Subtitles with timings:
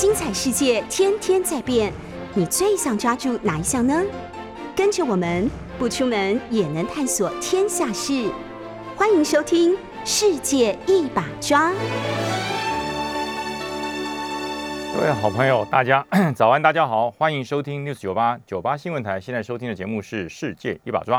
[0.00, 1.92] 精彩世界天天在变，
[2.32, 4.00] 你最想抓住哪一项呢？
[4.76, 8.30] 跟着我们不出门也能探索天下事，
[8.94, 9.72] 欢迎收听
[10.04, 11.72] 《世界一把抓》。
[14.94, 19.20] 各位好朋友，大家 早安，大家好，欢迎收听 News 九八九八新闻台。
[19.20, 21.18] 现在收听的节目是《世界一把抓》，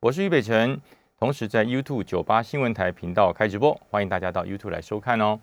[0.00, 0.78] 我是于北辰，
[1.18, 5.40] 同时在 YouTube 九八新闻台频道开直播，欢迎大家到 YouTube 来收看哦。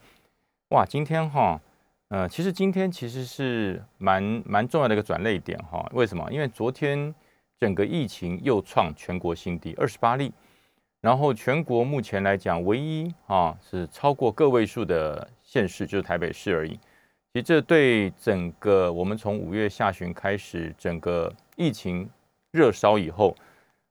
[0.69, 1.59] 哇，今天哈。
[2.09, 5.83] 呃，其实今天其实是蛮蛮重要的一个转泪点哈。
[5.93, 6.31] 为什么？
[6.31, 7.13] 因为昨天
[7.59, 10.31] 整个疫情又创全国新低，二十八例。
[11.01, 16.71] 然后全国目前来讲，唯一啊是超过个位数的县市就是台北市而已。
[17.33, 22.09] 其实这对整个我们从五月下旬开始整个疫情
[22.51, 23.35] 热烧以后，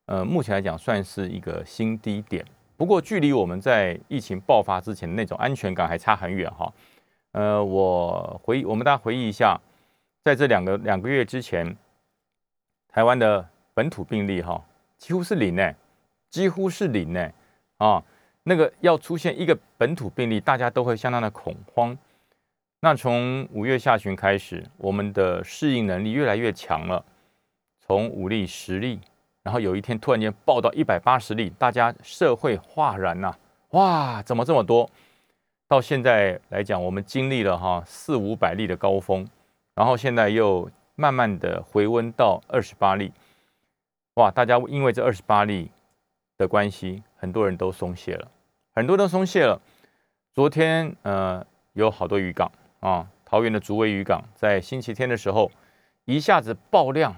[0.06, 2.45] 呃，目前来讲算是一个新低点。
[2.76, 6.73] 不过距离我们在疫情爆发之前的那种安全感还差很远哈。
[7.34, 9.60] 呃，我回忆，我们大家回忆一下，
[10.23, 11.77] 在这两个两个月之前，
[12.87, 14.65] 台湾的本土病例哈，
[14.99, 15.74] 几乎是零呢，
[16.30, 17.29] 几乎是零呢，
[17.79, 18.01] 啊，
[18.45, 21.99] 那个要出现一个本土病例，大家都会相当的恐慌。
[22.79, 27.05] 那从五月下旬开始，我们的适应能力越来越强了，
[27.85, 29.01] 从五例、十例，
[29.43, 33.35] 然后有一天突然间爆到一百八十例，大家社会哗然呐，
[33.71, 34.88] 哇，怎么这么多？
[35.66, 39.26] 到现在来讲，我们经历了哈四五百例的高峰，
[39.74, 43.12] 然后现在又慢慢的回温到二十八例，
[44.15, 44.30] 哇！
[44.30, 45.71] 大家因为这二十八例
[46.37, 48.30] 的关系，很多人都松懈了，
[48.74, 49.60] 很多都松懈了。
[50.32, 55.51] 昨天呃有好多渔港啊，桃园的竹围渔港在星期天的时候
[56.04, 57.16] 一下子爆量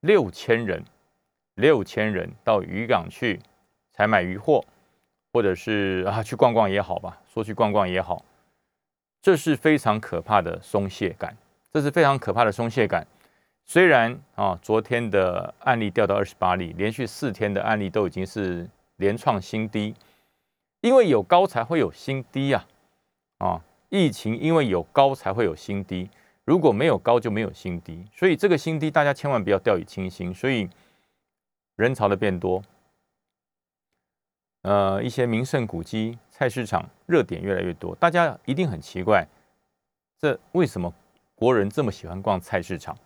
[0.00, 0.84] 六千人，
[1.54, 3.40] 六千人到渔港去
[3.92, 4.62] 采买渔货。
[5.38, 8.24] 或者是啊，去逛逛也好吧，说去逛逛也好，
[9.22, 11.36] 这是非常可怕的松懈感，
[11.72, 13.06] 这是非常可怕的松懈感。
[13.64, 19.94] 虽然啊，昨天的案例掉到二十八例，连续四天的案例都已经是连创新低，
[20.80, 22.64] 因为有高才会有新低呀，
[23.38, 26.10] 啊，疫情因为有高才会有新低，
[26.44, 30.68] 如果没有高就没有新低，所以这个新低大家千万不要掉以轻心，所以
[31.76, 32.60] 人潮的变多。
[34.62, 39.26] 呃，一些名胜古迹、菜市场热点越来越多，大家一定很奇怪，
[40.18, 40.92] 这为什么
[41.34, 42.96] 国人这么喜欢逛菜市场？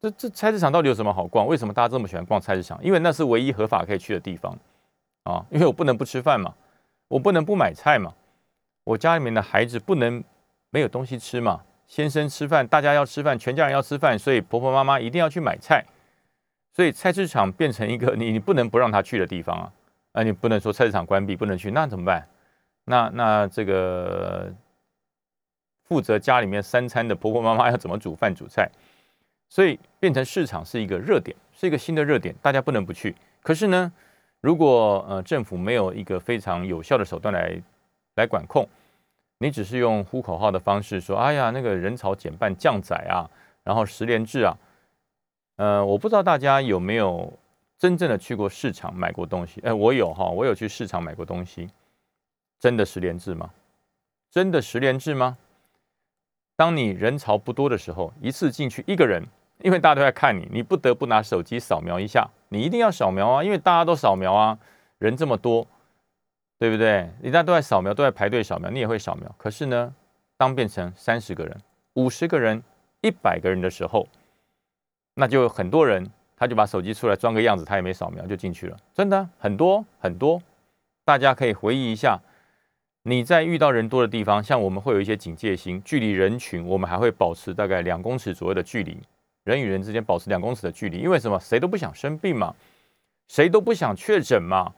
[0.00, 1.46] 这这菜市场到底有什么好逛？
[1.46, 2.82] 为什么大家这么喜欢逛菜市场？
[2.82, 4.58] 因为那是唯一合法可以去的地方
[5.22, 5.46] 啊！
[5.50, 6.52] 因为我不能不吃饭嘛，
[7.06, 8.12] 我不能不买菜嘛，
[8.82, 10.22] 我家里面的孩子不能
[10.70, 15.84] 没有东西吃嘛，先生吃饭，大家要吃饭，全家人要吃饭，所以婆婆妈妈一定要去买菜，
[16.74, 19.72] 所以菜市场变成一个你你不能不让他去的地方啊！
[20.12, 22.28] 啊，你不能说菜市场关闭不能去，那怎么办？
[22.84, 24.52] 那那这个
[25.84, 28.70] 负责家里面三餐的婆婆妈妈要怎么煮饭煮菜？
[29.48, 33.14] 所以变成市场是一个热点，是一个新的热点，大家不能不去。
[33.42, 33.92] 可是呢，
[34.40, 37.62] 如果呃政府没有一个非常有效的手段来
[38.16, 38.68] 来管控，
[39.38, 43.30] 你只是用呼口号的方式说，哎呀，那个人潮减半降载啊，
[43.64, 44.58] 然后十连制啊，
[45.56, 47.32] 呃，我不知道大家有没有。
[47.82, 51.68] 真正的去过市场买过东西，哎，我有哈，我有去市场买过东西，
[52.60, 53.50] 真的十连制吗？
[54.30, 55.36] 真的十连制吗？
[56.54, 59.26] 当你人潮不多的时候，一次进去一个人，
[59.62, 64.56] 因为大家都在看你，你不得不拿手机扫描一下，你一定要扫描啊，因为大家都扫描啊，
[64.98, 65.66] 人这么多，
[66.60, 67.10] 对不对？
[67.24, 69.34] 大家都在扫描，都在排队扫描，你也会扫描。
[69.36, 69.92] 可是呢，
[70.36, 71.60] 当变成三十个人、
[71.94, 72.62] 五十个人、
[73.00, 74.06] 一百个人的时候，
[75.14, 76.08] 那就有很多人。
[76.42, 80.42] 他就把手机出来装个样子，他也没扫描就进去了，真的很多很多，
[81.04, 82.18] 大家可以回忆一下，
[83.04, 88.98] 你在遇到人多的地方，像我们会有一些警戒心，距离人群我们还会保持大概两公尺左右的距离，
[89.44, 91.38] 人与人之间保持两公尺的距离，因为什么？
[91.38, 92.52] 谁都不想生病嘛，
[93.28, 94.74] 谁都不想确诊嘛，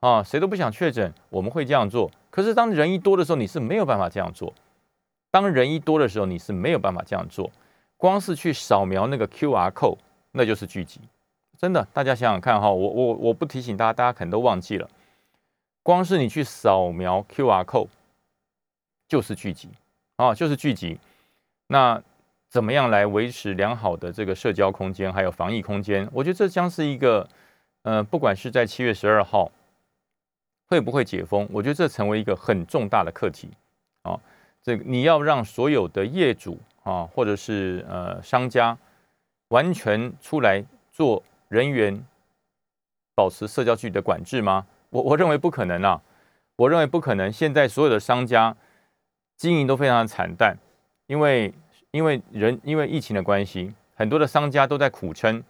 [0.00, 2.10] 啊，谁都不想确诊，我们会这样做。
[2.28, 4.52] 可是当人一多的时候，你是没有办法这样做。
[5.30, 7.50] 当人一多的时候，你是没有办法这样做，
[7.96, 9.96] 光是去扫描那个 Q R code。
[10.38, 11.00] 那就是聚集，
[11.56, 14.86] 真的，大家想想看哈，我我我不提醒大家，大家可能都忘记了。
[15.82, 17.88] 光是你去扫描 Q R code，
[19.08, 19.70] 就是聚集
[20.16, 21.00] 啊，就是聚集。
[21.68, 22.02] 那
[22.50, 26.06] 怎么样来维持良好的这个社交空间，还有防疫空间？
[26.12, 27.26] 我觉得这将是一个，
[27.84, 29.50] 呃，不管是在七月十二号
[30.68, 33.48] 会不会解封，我觉得这成为一个很重大的课题
[34.02, 34.20] 啊。
[34.62, 38.76] 这个你要让所有的业主啊，或者是呃商家。
[39.48, 42.04] 完全出来做人员
[43.14, 44.66] 保持社交距离的管制吗？
[44.90, 46.02] 我我认为不可能啊！
[46.56, 47.30] 我认为不可能。
[47.30, 48.56] 现在所有的商家
[49.36, 50.56] 经营都非常的惨淡，
[51.06, 51.52] 因为
[51.90, 55.42] 因为人因为疫情的关系，很多的商家都在苦撑。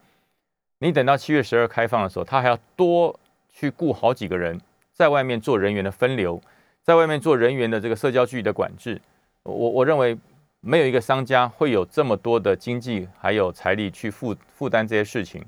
[0.78, 4.60] 你等到七月十二开放的时候，他还要多去雇好几个人，
[4.92, 6.40] 在外面做人员的分流，
[6.82, 9.00] 在外面做人员的这个社交距离的管制。
[9.42, 10.18] 我我认为
[10.66, 15.44] 没有一个商家会有这么多的经济还有财力去负负担这些事情，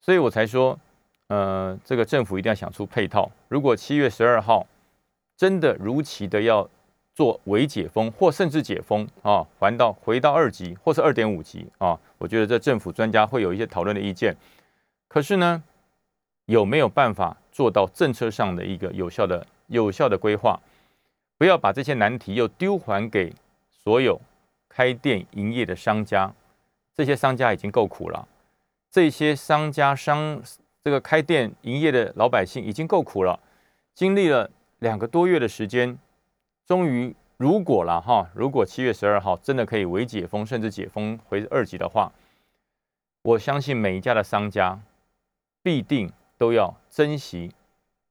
[0.00, 0.78] 所以我才说，
[1.26, 3.30] 呃，这个政府一定要想出配套。
[3.48, 4.66] 如果七月十二号
[5.36, 6.66] 真的如期的要
[7.14, 14.34] 做微解封，或甚至解封啊，还到回到二级或是二点五级啊，我觉得这政府专家会有一些讨论的意见。
[15.06, 15.62] 可是呢，
[16.46, 20.58] 有没有办法做到政策上的一个有效的、有效的规划？
[21.36, 23.34] 不要把这些难题又丢还给
[23.84, 24.18] 所有
[24.68, 26.32] 开店营业的商家，
[26.94, 28.26] 这些商家已经够苦了，
[28.90, 30.42] 这些商家商
[30.82, 33.38] 这个开店营业的老百姓已经够苦了，
[33.94, 35.98] 经历了两个多月的时间。
[36.66, 42.10] 终于，如果了哈，如果七月十二号真的可以微解封，甚至解封回二级的话，
[43.20, 44.80] 我相信每一家的商家
[45.62, 47.52] 必定都要珍惜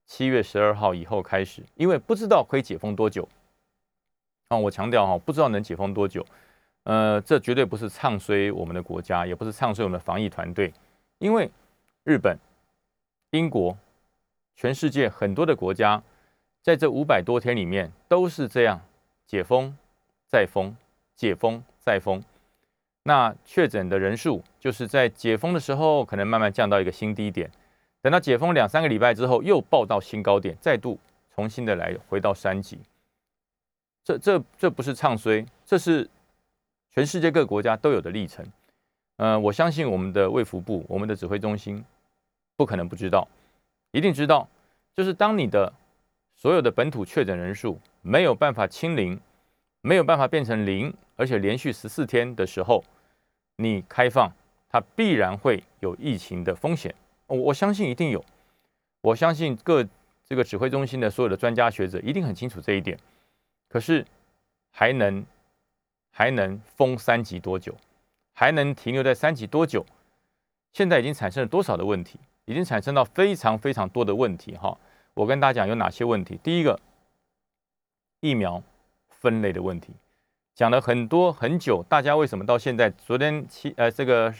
[0.05, 3.27] 七月十二号以后开始，因为不知道可以解封多久。
[4.61, 6.25] 我强调哈，不知道能解封多久。
[6.83, 10.73] 呃，这绝对不是唱衰我们的国家，也不是唱衰我们的防疫团队，
[11.19, 11.49] 因为
[12.03, 12.37] 日本、
[13.31, 13.77] 英国、
[14.55, 16.01] 全世界很多的国家。
[16.61, 18.79] 在这五百多天里面，都是这样
[19.27, 19.75] 解封
[20.25, 20.73] 再封，
[21.13, 22.23] 解封再封。
[23.03, 27.51] 那确诊的人数，就是在解封的时候，可能慢慢降到一个新低点，
[28.01, 30.97] 等到解封两三个礼拜之后，又报到新高点，再度
[31.35, 32.79] 重新的来回到三级。
[34.03, 36.09] 这这这不是唱衰，这是
[36.91, 38.45] 全世界各国家都有的历程。
[39.17, 41.83] 呃，我相信我们的卫福部、我们的指挥中心
[42.55, 43.27] 不可能不知道，
[43.91, 44.47] 一定知道，
[44.95, 45.71] 就是当你的。
[46.35, 49.17] 所有的本土确诊人数没有办法清零，
[49.81, 52.83] 没有办法变成零，而且连续十四天的时候，
[53.57, 54.29] 你开放，
[54.67, 56.93] 它必然会有疫情的风险。
[57.27, 58.21] 我我相信一定有，
[59.01, 59.87] 我相信各
[60.27, 62.97] 这个指挥中心的所有的专家学者一定很清楚这一点。
[63.73, 64.05] 可是
[64.69, 65.25] 还能
[66.11, 67.75] 还能封三级多久？
[68.31, 69.83] 还能停留在三级多久？
[70.73, 72.19] 现在已经产生了多少的问题？
[72.45, 74.77] 已经产生到非常非常多的问题哈。
[75.15, 76.39] 我跟大家讲有哪些问题？
[76.43, 76.79] 第一个，
[78.19, 78.61] 疫苗
[79.09, 79.91] 分类的问题，
[80.53, 81.83] 讲了很多很久。
[81.89, 82.91] 大家为什么到现在？
[82.91, 84.31] 昨天七呃，这个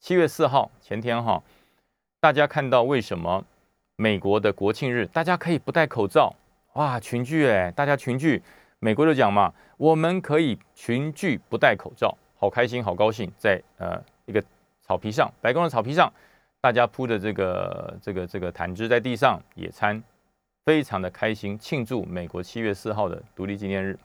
[0.00, 1.40] 七月四号前天哈，
[2.18, 3.44] 大家看到为什么
[3.94, 6.34] 美国的国庆日大家可以不戴口罩？
[6.74, 8.40] 哇，群聚哎，大家群聚，
[8.78, 14.42] 美国就讲嘛，我们可以群聚不戴口罩，好开心，好高兴，在呃一个
[14.80, 16.12] 草皮上，白宫的草皮上。
[16.62, 20.02] 大家铺的这个这个这个毯子在地上野餐，
[20.66, 23.98] 非常的开心，庆祝美国七月四号的独立纪念日。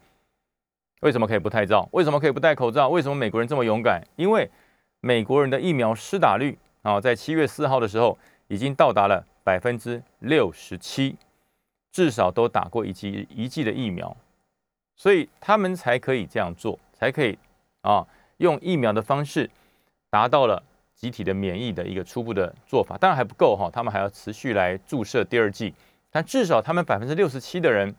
[1.02, 1.86] 为什么可以不戴罩？
[1.92, 2.88] 为什么可以不戴口罩？
[2.88, 4.02] 为什么美国人这么勇敢？
[4.16, 4.50] 因为
[5.02, 8.18] 美国人的疫苗施打率啊，在七月四号的时候
[8.48, 11.18] 已经到达了百分之六十七，
[11.96, 14.18] 至少都打过一剂一剂的疫苗，
[14.98, 17.40] 所以他们才可以这样做，才可以
[17.80, 18.06] 啊
[18.40, 19.50] 用疫苗的方式
[20.10, 20.62] 达到了。
[20.96, 25.74] 集体的免疫的一个初步的做法，当然还不够哈，他们还要持续来注射第二剂，
[26.10, 27.94] 但至少他们百分之六十七的人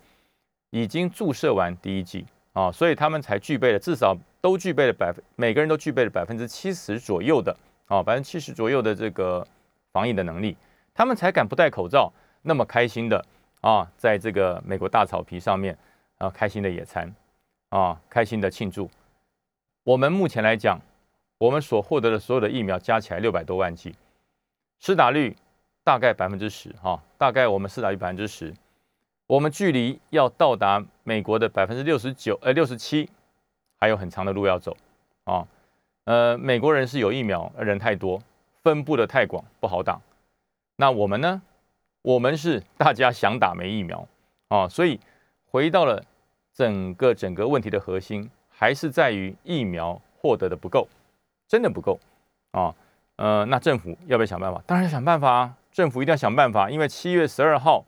[0.70, 7.54] 已经注射完第一剂啊，所以他们才具备了至少都具备了百分，每个人都具备了百分之七十左右的
[7.84, 9.46] 啊，百分之七十左右的这个
[9.92, 10.56] 防疫的能力，
[10.94, 13.22] 他们才敢不戴口罩，那么开心的
[13.66, 15.76] 啊，在这个美国大草皮上面
[16.18, 17.12] 啊，开心的野餐
[17.70, 18.88] 啊，开心的庆祝。
[19.82, 20.80] 我们目前来讲。
[21.38, 23.94] 我们所获得的所有的疫苗加起来六百多万剂，
[24.80, 25.36] 施打率
[25.84, 28.54] 大概百分之十，哈，大概我们施打率百分之十，
[29.26, 33.10] 我们距离要到达美国的百分之六十九，呃，六十七，
[33.78, 34.74] 还有很长的路要走，
[35.24, 35.46] 啊，
[36.04, 38.18] 呃，美国人是有疫苗，人太多，
[38.62, 40.00] 分布的太广，不好打。
[40.76, 41.42] 那我们呢？
[42.06, 44.06] 我们是大家想打没疫苗，
[44.46, 45.00] 啊，所以
[45.50, 46.00] 回到了
[46.54, 50.86] 整个整个问题的核心，还是在于疫苗获得的不够。
[51.48, 51.98] 真的不够
[52.52, 52.72] 啊，
[53.16, 54.62] 呃，那政府要不要想办法？
[54.68, 55.56] 当然想办法啊！
[55.72, 57.84] 政府一定要想办法，因为七月十二号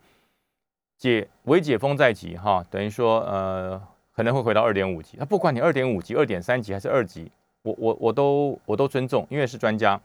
[0.97, 5.15] 解微解封在即哈，等于说呃可能会回到二点五级。
[5.17, 9.97] 那不管你二点五级、二点三级还是二级，我我我都我都尊重，因为是专家。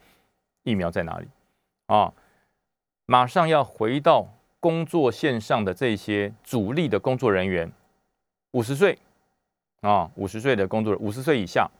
[0.62, 1.26] 疫苗在哪里
[1.86, 2.12] 啊？
[3.06, 4.26] 马上要回到
[4.60, 7.70] 工作线上的这些主力的工作人员，
[8.52, 8.98] 五十岁
[9.82, 11.70] 啊，五十岁的工作人五十岁以下。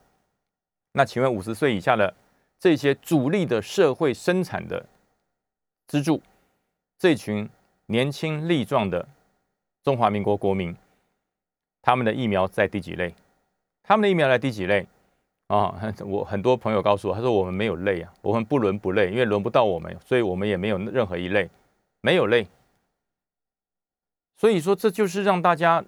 [0.93, 2.15] 那请问五十岁以下的
[2.61, 4.87] 这些主力的社会生产的
[5.89, 6.21] 支柱，
[6.99, 7.49] 这群
[7.87, 9.09] 年轻力壮的
[9.83, 10.77] 中华民国国民，
[11.81, 13.15] 他们的疫苗在第几类？
[13.83, 14.87] 他们的疫苗在第几类？
[15.49, 21.51] 啊， 我很多朋友告诉我，他说我们没有累啊，我们不伦不类，因为轮不到我们，所以我们也没有任何一类，
[22.01, 22.47] 没有累。
[24.37, 25.85] 所以说，这就是让大家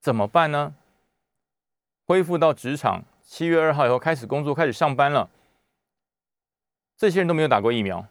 [0.00, 0.74] 怎么办呢？
[2.06, 5.28] 恢复到职场，七月二号以后开始工作，开始上班了。
[6.96, 8.06] 这些人都没有打过疫苗，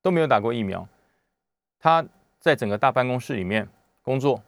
[0.00, 0.88] 都没有打过疫苗。
[1.78, 2.04] 他
[2.40, 3.68] 在整个大办公室里面
[4.02, 4.42] 工作，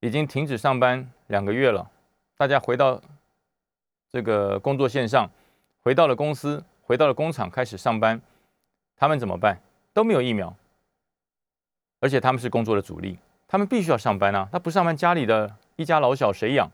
[0.00, 1.90] 已经停止上班两个月了。
[2.36, 3.00] 大家回到。
[4.10, 5.30] 这个工作线上，
[5.82, 8.20] 回到了公司，回到了工厂，开始上班。
[8.96, 9.60] 他们怎么办？
[9.92, 10.54] 都没有疫苗，
[12.00, 14.48] 而且他们是工作的主力，他们必须要上班啊！
[14.50, 16.70] 他不上班，家里的一家老小谁养？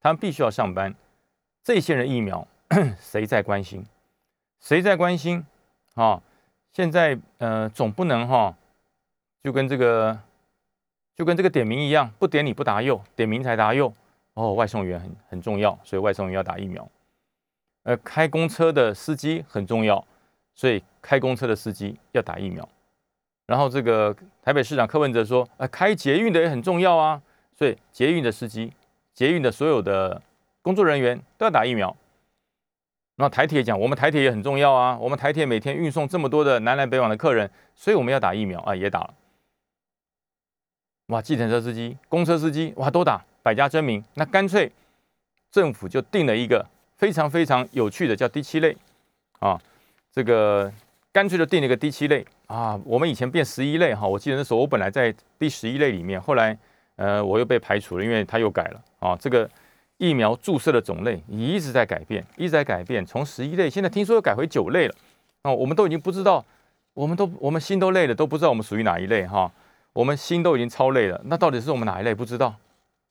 [0.00, 0.94] 他们必须要上班。
[1.64, 2.46] 这些人疫苗，
[3.00, 3.84] 谁在关心？
[4.60, 5.44] 谁在关心？
[5.94, 6.22] 啊！
[6.72, 8.54] 现在呃，总不能哈，
[9.42, 10.20] 就跟这个，
[11.16, 13.92] 就跟这个点名一样，不点你不答右，点名才答右。
[14.38, 16.88] 哦，外送员很很重要，所以外送员要打疫苗。
[17.82, 20.04] 呃，开公车的司机很重要，
[20.54, 22.68] 所以开公车的司机要打疫苗。
[23.46, 27.20] 然后这个台北市长柯文哲说，呃，开捷运的也很重要啊，
[27.56, 28.72] 所以捷运的司机、
[29.12, 30.22] 捷运的所有的
[30.62, 31.96] 工作人员都要打疫苗。
[33.16, 39.14] 那台铁讲，我们台铁也很重要啊，我们台铁每天运送这么多的南来北往的客人，所以我们要打疫苗啊，也打了。
[41.06, 43.24] 哇，计程车司机、公车司机，哇，都打。
[43.48, 44.70] 百家争鸣，那干脆
[45.50, 46.62] 政府就定了一个
[46.98, 48.76] 非常非常有趣的，叫第七类
[49.38, 49.58] 啊。
[50.12, 50.70] 这个
[51.10, 52.78] 干脆就定了一个第七类啊。
[52.84, 56.54] 我们以前变十一类哈，我记得那时候我本来在第十一类里面，后来
[56.96, 59.16] 呃我又被排除了，因为他又改了啊。
[59.16, 59.48] 这个
[59.96, 64.94] 疫苗注射的种类一直在改变，一直在改变，从十一类现在听说又改回九类了
[65.40, 65.50] 啊。
[65.50, 66.44] 我们都已经不知道，
[66.92, 69.50] 我们都我们心都累了，都不知道我们属于哪一类哈。
[69.94, 72.54] 我们心都已经超累了，那到底是我们哪一类不知道？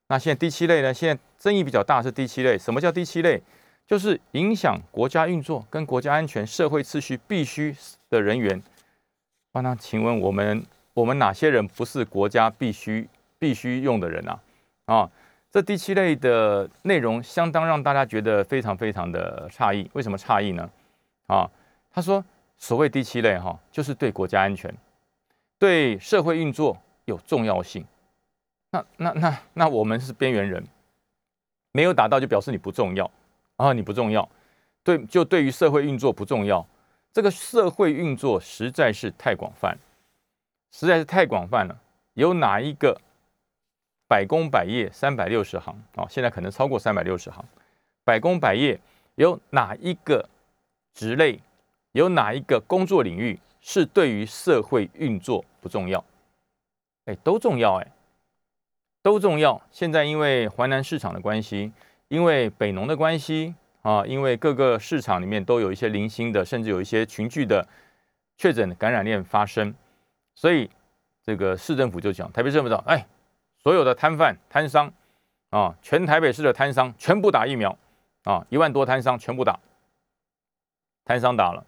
[0.10, 0.94] 那现在第七类呢？
[0.94, 2.58] 现在争议比较大是第七类。
[2.58, 3.42] 什么叫第七类？
[3.86, 7.76] 就是影响国家运作、跟国家安全、社会秩序必须
[8.10, 8.62] 的人员。
[9.54, 13.08] 那请问我们我们哪些人不是国家必须
[13.40, 14.40] 必须用的人啊？
[14.86, 15.12] 啊，
[15.52, 19.90] 这第七类的内容相当让大家觉得非常非常的诧异。
[19.94, 20.70] 为什么诧异呢？
[21.28, 21.50] 啊，
[21.92, 22.24] 他说
[22.58, 24.74] 所谓第七类哈，就是对国家安全、
[25.58, 27.84] 对社会运作有重要性。
[28.71, 30.65] 那那那那我们是边缘人，
[31.71, 33.09] 没有打到就表示你不重要
[33.55, 33.71] 啊！
[33.71, 34.27] 你不重要，
[34.83, 36.65] 对，就对于社会运作不重要。
[37.13, 39.77] 这个社会运作实在是太广泛，
[40.71, 41.79] 实在是太广泛了。
[42.13, 43.00] 有哪一个
[44.07, 46.05] 百工百业三百六十行啊？
[46.09, 47.43] 现在可能超过三百六十行，
[48.03, 48.79] 百工百业
[49.15, 50.29] 有哪一个
[50.93, 51.39] 职类，
[51.93, 56.03] 有哪一个工作领域是对于社会运作不重要？
[57.05, 57.91] 哎，都重要哎。
[59.08, 59.62] 都重要。
[59.72, 61.72] 现在因为淮南市场的关系，
[62.10, 67.66] 因为北农的关系啊，因为各个市场里面都有一些零星的，甚至有一些群聚的
[68.38, 69.74] 确诊感染链发生，
[70.36, 70.70] 所以
[71.24, 73.08] 这个市政府就讲，台北市政府讲，哎，
[73.64, 74.92] 所有的摊贩摊商
[75.52, 77.78] 啊，全台北市的摊商全部打疫苗
[78.26, 79.58] 啊，一万多摊商全部打，
[81.06, 81.66] 摊商打了，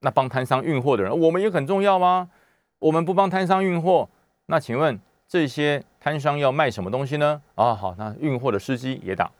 [0.00, 2.28] 那帮摊商运货的人，我们也很重要吗？
[2.80, 4.10] 我们不帮摊商运货，
[4.44, 5.00] 那请问？
[5.32, 7.40] 这些摊商要卖什么东西呢？
[7.54, 9.32] 啊，好，那运货的司机也打。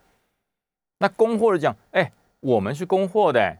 [0.97, 3.55] 那供货的讲，哎，我们是供货的，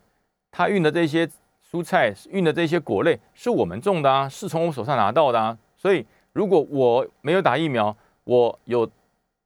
[0.50, 1.30] 他运的这些
[1.64, 5.56] 蔬菜、运的这些果类是我们种的啊，是从我手上拿到的啊。
[5.78, 8.90] 所以如果我没有打疫苗，我有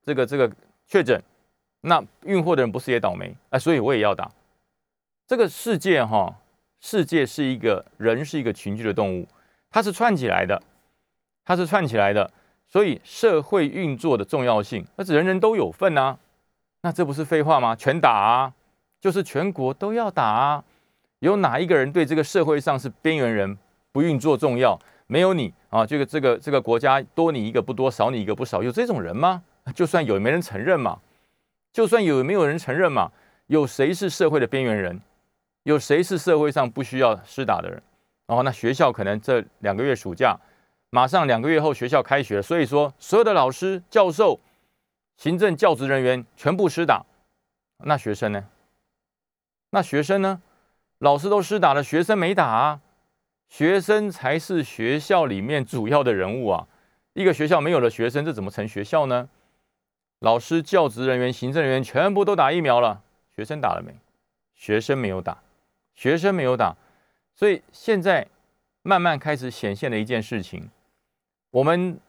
[0.06, 0.50] 这个这个
[0.88, 1.22] 确诊，
[1.82, 3.36] 那运货的人不是也倒霉？
[3.50, 4.32] 哎，所以我也要打。
[5.28, 6.34] 这个世界哈，
[6.80, 9.28] 世界是一个人是一个群居的动物，
[9.70, 10.64] 它是串起来的，
[11.44, 12.32] 它是串起来的。
[12.70, 16.18] 所以社会运作的重要性，那是人人都有份啊，
[16.82, 17.76] 那这不是废话吗？
[17.76, 18.54] 全打啊，
[19.00, 20.64] 就是全国都要打啊。
[21.20, 23.58] 有哪一个人对这个社会上是边缘人
[23.92, 24.78] 不运作重要？
[25.08, 29.42] 没有你啊，这个这个这个国家多你一个不多，少你一个不少，有这种人吗？
[29.74, 31.00] 就算有，没人承认嘛。
[31.72, 33.12] 就算有，没有人承认嘛。
[33.48, 35.00] 有谁是社会的边缘人？
[35.64, 37.82] 有谁是社会上不需要施打的人？
[38.26, 40.38] 然后那学校可能这两个月暑假。
[40.90, 44.40] 马上两个月后学校开学，所以说所有的老师、教授、
[45.18, 47.06] 行政教职人员全部施打，
[47.84, 48.46] 那学生呢？
[49.72, 50.42] 那学生呢？
[51.00, 52.82] 老师都施打了，学生没打啊？
[53.50, 56.68] 学生才是学校里面主要的人物啊！
[57.14, 59.30] 一个学校没有了学生，这怎么成学校呢？
[60.20, 63.04] 老师、教职人员、行政人员全部都打疫苗了，
[63.36, 63.94] 学生打了没？
[64.56, 65.38] 学生没有打，
[65.94, 66.76] 学生没有打，
[67.36, 68.28] 所以现在
[68.82, 70.70] 慢慢开始显现的一件事情。
[71.58, 72.00] 我们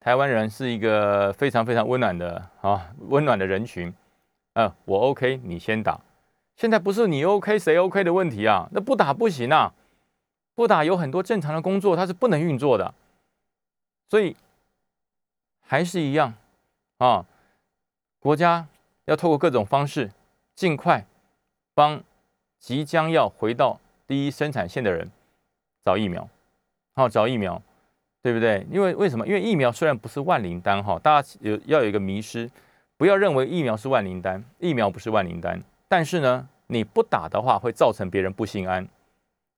[0.00, 3.94] 台湾人是一个非常非常温暖的啊，温暖的人群。
[4.54, 6.00] 呃，我 OK，你先打。
[6.56, 9.72] 现在不是你 OK 谁 OK 的问题啊，那不打不行啊，
[10.56, 12.92] 不打有很多正常的工作它是不能运作的，
[14.08, 14.34] 所以
[15.60, 16.34] 还是一样
[16.96, 17.24] 啊，
[18.18, 18.66] 国家
[19.04, 20.10] 要透过各种方式，
[20.56, 21.06] 尽快
[21.72, 22.02] 帮
[22.58, 23.78] 即将要回到
[24.08, 25.08] 第一生产线的人
[25.84, 26.28] 找疫苗，
[26.96, 27.62] 好找疫苗。
[28.20, 28.66] 对不对？
[28.70, 29.26] 因为为什么？
[29.26, 32.50] 因为疫苗虽然不是万灵丹哈，大家有要有一个迷失，
[32.96, 35.62] 不要认为疫苗是万灵丹，疫苗不是万灵丹。
[35.86, 38.86] 但是呢，你不打的话，会造成别人不心安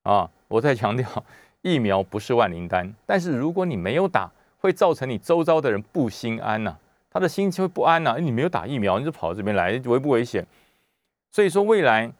[0.03, 0.31] 啊！
[0.47, 1.25] 我在强调，
[1.63, 6.77] 疫苗不是万灵丹，但是如果你没有打，会造成你周遭的人不心安呐，
[7.11, 8.17] 他的心情会不安呐。
[8.21, 10.47] 你没有打疫苗，你就跑到这边来，危不危险？
[11.33, 12.13] 所以说，未来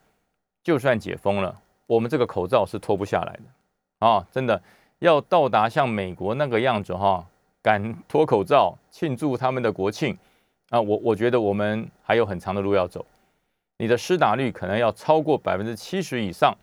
[0.63, 4.25] 就算解封了，我们这个口罩是脱不下来的啊！
[4.31, 4.61] 真的。
[5.01, 7.25] 要到达像美国那个样子哈，
[7.59, 10.15] 敢脱口罩庆祝他们的国庆
[10.69, 13.03] 啊，我我觉得我们还有很长的路要走。
[13.77, 16.55] 你的施打率可能要超过百分之七十以上，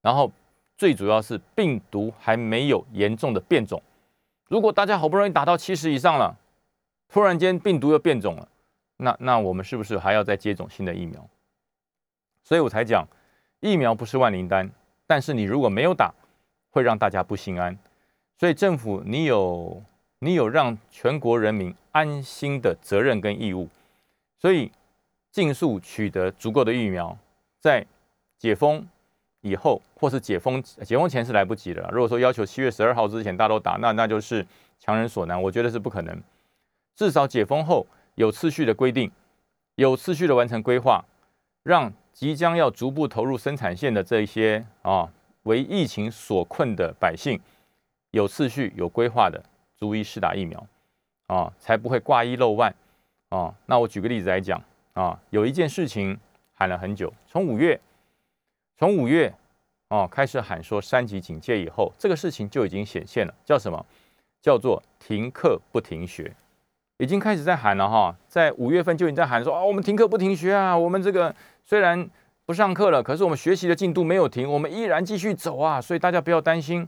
[0.00, 0.32] 然后
[0.78, 3.82] 最主要是病毒还没有严重的变种。
[4.48, 6.34] 如果大家好不容易打到七十以上了，
[7.08, 8.48] 突然间病毒又变种了，
[8.96, 11.28] 那那我们是不是还要再接种新的疫苗？
[12.42, 13.06] 所以我才讲，
[13.60, 14.70] 疫苗不是万灵丹，
[15.06, 16.10] 但是你如果没有打。
[16.74, 17.78] 会让大家不心安，
[18.36, 19.80] 所以政府你有
[20.18, 23.68] 你有让全国人民安心的责任跟义务，
[24.40, 24.72] 所以
[25.30, 27.16] 尽速取得足够的疫苗，
[27.60, 27.86] 在
[28.36, 28.84] 解封
[29.40, 31.88] 以后或是解封解封前是来不及的。
[31.92, 34.44] 如果说要求七月十二号之前大家都打，那那就是
[34.80, 36.20] 强人所难，我觉得是不可能。
[36.96, 39.08] 至少解封后有次序的规定，
[39.76, 41.04] 有次序的完成规划，
[41.62, 45.08] 让即将要逐步投入生产线的这一些啊。
[45.44, 47.40] 为疫情所困的百姓，
[48.10, 49.42] 有次序、有规划的，
[49.78, 50.66] 逐一施打疫苗，
[51.26, 52.74] 啊，才不会挂一漏万，
[53.28, 53.54] 啊。
[53.66, 54.62] 那我举个例子来讲，
[54.94, 56.18] 啊，有一件事情
[56.54, 57.78] 喊了很久，从五月，
[58.78, 59.34] 从五月，
[59.88, 63.84] 啊，开始喊说三级警戒以后，这个事情就已经显现了，叫什么？
[64.40, 66.34] 叫做停课不停学，
[66.98, 72.08] 已经开始在喊了哈，在五月份就已经在喊说，啊，我们停课不停学啊，我们这个虽然。
[72.46, 75.80] 不上课了，可是我们学习的进度没有停，我们依然继续走啊！
[75.80, 76.86] 所以大家不要担心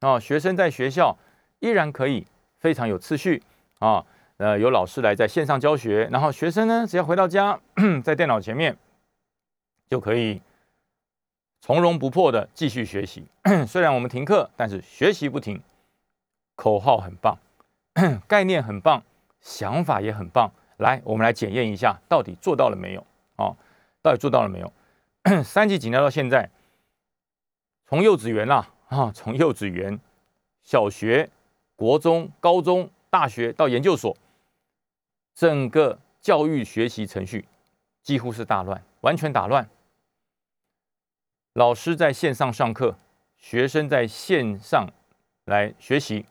[0.00, 1.14] 啊，学生在学校
[1.60, 2.26] 依然可以
[2.58, 3.42] 非常有次序
[3.78, 4.06] 啊，
[4.38, 7.60] 呃，有老师来在线上教学，然后学生呢只要回到家，
[8.02, 8.74] 在电脑前面
[9.90, 10.40] 就可以
[11.60, 13.26] 从容不迫的继续学习。
[13.68, 15.60] 虽然我们停课，但是学习不停，
[16.54, 17.36] 口号很棒，
[18.26, 19.02] 概念很棒，
[19.42, 20.50] 想法也很棒。
[20.78, 23.06] 来，我们来检验一下，到底做到了没有
[23.36, 23.52] 啊？
[24.00, 24.72] 到底做到了没有？
[25.42, 26.48] 三级警戒到现在，
[27.84, 29.98] 从幼稚园啦啊，从幼稚园、
[30.62, 31.28] 小学、
[31.74, 34.16] 国中、高中、大学到研究所，
[35.34, 37.48] 整个教育学习程序
[38.02, 39.68] 几乎是大乱，完全打乱。
[41.54, 42.96] 老师在线上上课，
[43.36, 44.88] 学生在线上
[45.46, 46.24] 来学习，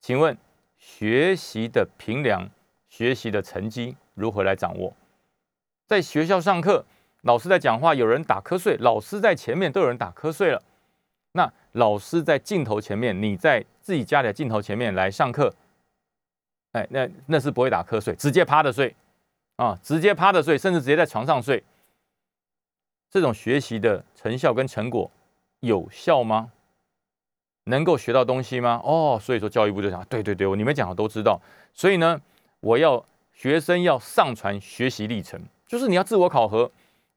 [0.00, 0.34] 请问
[0.78, 2.48] 学习的评量、
[2.88, 4.96] 学习的成绩如何来掌握？
[5.86, 6.86] 在学校上课。
[7.24, 8.76] 老师在讲话，有人打瞌睡。
[8.78, 10.62] 老师在前面都有人打瞌睡了。
[11.32, 15.52] 那老师在镜头前面，你在自己家里的镜头前面来上课，
[16.72, 18.94] 哎，那那是不会打瞌睡，直接趴着睡
[19.56, 21.64] 啊，直接趴着睡，甚至直接在床上睡。
[23.10, 25.10] 这种学习的成效跟成果
[25.60, 26.52] 有效吗？
[27.64, 28.80] 能够学到东西吗？
[28.84, 31.40] 哦，所以说教育部就想，对对对，你们讲的都知道。
[31.72, 32.20] 所以呢，
[32.60, 36.70] 我要学生要上传学习历程，就是你要自我考核。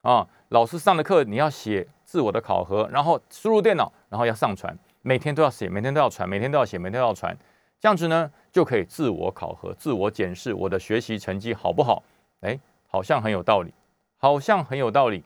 [0.07, 7.37] 啊，老师上的课你要写自我的考核，然后输入电脑，然后要上传，每天都要写，每天都要传，每天都要写，每天都要传，
[7.77, 12.01] 这样子呢就可以自我考核、自我检视我的学习成绩好不好？
[12.39, 13.73] 哎，好像很有道理，
[14.15, 15.25] 好像很有道理。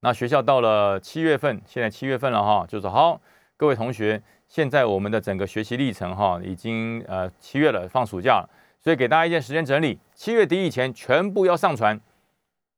[0.00, 3.18] 那学校到了七月份，现在七月份了哈，就是好，
[3.56, 11.98] 各位同学，现在我们的整个学习历程哈，已经呃七月了，放暑假了，所以给大家一件时间整理，七月底以前全部要上传。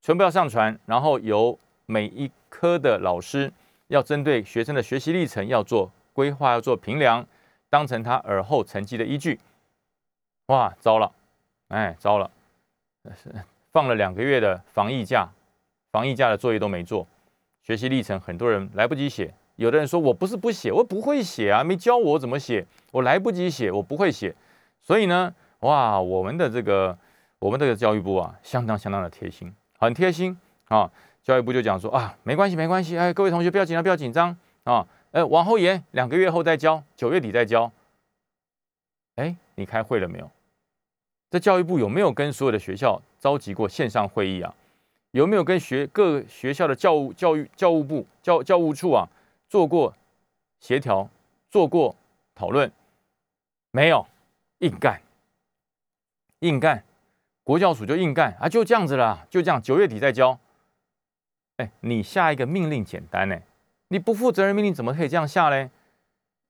[0.01, 3.53] 全部要上传，然后由每一科的老师
[3.89, 7.27] 要针对学生的学习历程要做规划，要做评量，
[7.69, 9.39] 当成他尔后成绩的依据。
[10.47, 11.13] 哇，糟了，
[11.69, 12.31] 哎，糟了，
[13.73, 15.29] 放了两个月的防疫假，
[15.93, 17.07] 防疫假的作业都没做，
[17.63, 19.35] 学习历程很多人来不及写。
[19.57, 24.35] 有的人说我不是不写，我不会写啊，没教我怎么写，我来不及写，我不会写。
[24.81, 26.97] 所以呢，哇，我们的这个
[27.41, 29.53] 我们这个教育部啊，相当相当的贴心。
[29.79, 30.37] 很贴心
[30.67, 30.91] 啊！
[31.23, 37.71] 教育部就讲说啊，没关系，没关系，哎，各位同学不要紧张，不要紧张啊，呃，往后延两个月后再交，九月底再交。
[39.17, 40.31] 哎，你开会了没有？
[41.31, 44.55] 这教育部有没有跟所有的学校召集过线上会议啊？
[45.13, 49.09] 有没有跟学各学校的教务教育教务部教教务处啊
[49.49, 49.95] 做过
[50.61, 51.09] 协调、
[51.51, 51.95] 做过
[52.35, 52.71] 讨论？
[53.71, 54.07] 没有，
[54.59, 55.01] 硬干，
[56.41, 56.83] 硬干，
[57.49, 60.39] 国教署就硬干啊，就这样子了，就这样，九月底再交。
[61.57, 63.39] 哎，你下一个命令简单呢？
[63.89, 65.71] 你不负责任命令怎么可以这样下嘞？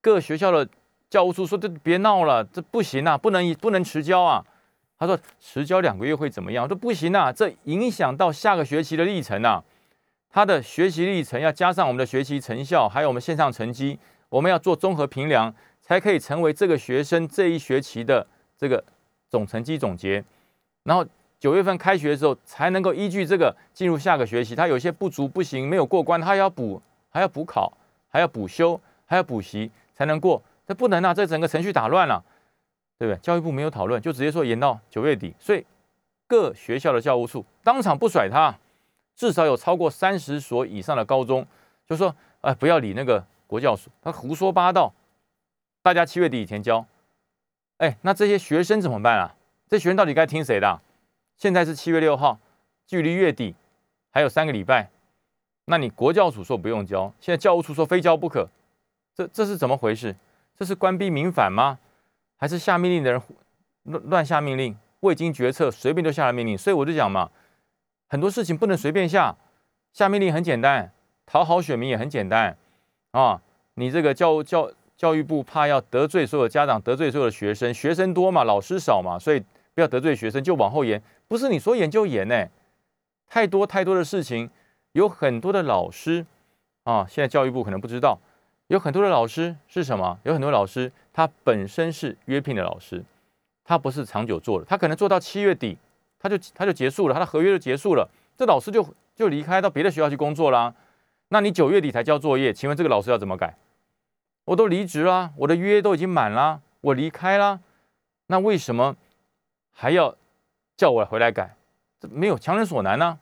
[0.00, 0.68] 各学校的
[1.08, 4.44] 教务处说：“这别闹了，这不行啊，不能不能迟交啊。”
[4.98, 9.62] 他说：“迟交两个月会怎么样？”我说：“不行啊，这影响到下个学期的历程啊。
[10.28, 13.96] 他的学习历程要加上我们的学习成效，还有我们线上成绩，
[14.30, 18.82] 我们要做综合评量，才可以成为这个学生这一学期的这个
[19.28, 20.24] 总成绩总结。
[20.82, 21.06] 然后
[21.38, 24.54] 九月份开学的时候，才能够依据这个进入下个学期。
[24.54, 27.72] 他有些不足不行，没有过关，他要补，还要补考，
[28.08, 30.42] 还要补修，还要补习，才能过。
[30.66, 32.24] 这不能啊，这整个程序打乱了。”
[32.98, 33.18] 对不对？
[33.20, 35.64] 教育部没有讨论，就直接说延到九月底，所以
[36.26, 38.52] 各学校的教务处当场不甩他，
[39.14, 41.46] 至少有超过三十所以上的高中
[41.86, 42.12] 就说
[42.42, 44.92] ：“哎，不要理那个国教署，他胡说八道。”
[45.80, 46.84] 大家七月底以前交，
[47.76, 49.32] 哎，那这些学生怎么办啊？
[49.68, 50.80] 这学生到底该听谁的？
[51.36, 52.38] 现在是七月六号，
[52.86, 53.54] 距离月底
[54.10, 54.90] 还有三个礼拜，
[55.66, 58.48] 那你国教署说不用交，现在教务处说非交不可，
[59.14, 60.16] 这这是怎么回事？
[60.56, 61.78] 这是官逼民反吗？
[62.36, 63.22] 还是下命令的人
[63.84, 67.30] 乱乱下命令，未经决策随便就下了命令，所以我就讲嘛，
[68.08, 69.36] 很多事情不能随便下。
[69.92, 70.92] 下命令很简单，
[71.26, 72.56] 讨好选民也很简单
[73.10, 73.40] 啊。
[73.74, 79.42] 你这个教教教育部怕要得罪所有家长，得罪所有的学生，学生多嘛，老师少嘛，所以
[79.78, 81.00] 不要得罪学生，就往后延。
[81.28, 82.48] 不是你说延就延呢，
[83.28, 84.50] 太多太多的事情，
[84.90, 86.26] 有很多的老师
[86.82, 88.18] 啊，现在教育部可能不知道。
[88.66, 90.18] 有很多的老师是什么？
[90.24, 93.04] 有很多老师他本身是约聘的老师，
[93.62, 95.78] 他不是长久做的，他可能做到七月底，
[96.18, 100.74] 他就他就结束了，他的合约就结束了，这老师就就离开到别的学校去工作啦。
[101.28, 103.56] 那你九月底才交作业，请问这个老师要怎么改？
[104.46, 107.60] 我都离职啦，我的约都已经满啦，我离开啦，
[108.26, 108.96] 那为什么
[109.80, 110.12] 还要
[110.76, 111.54] 叫我回来改？
[112.00, 113.16] 这没有强人所难呢。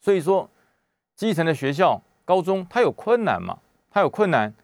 [0.00, 0.48] 所以说，
[1.16, 3.58] 基层的学校、高中，它有困难嘛？
[3.90, 4.54] 它有困难，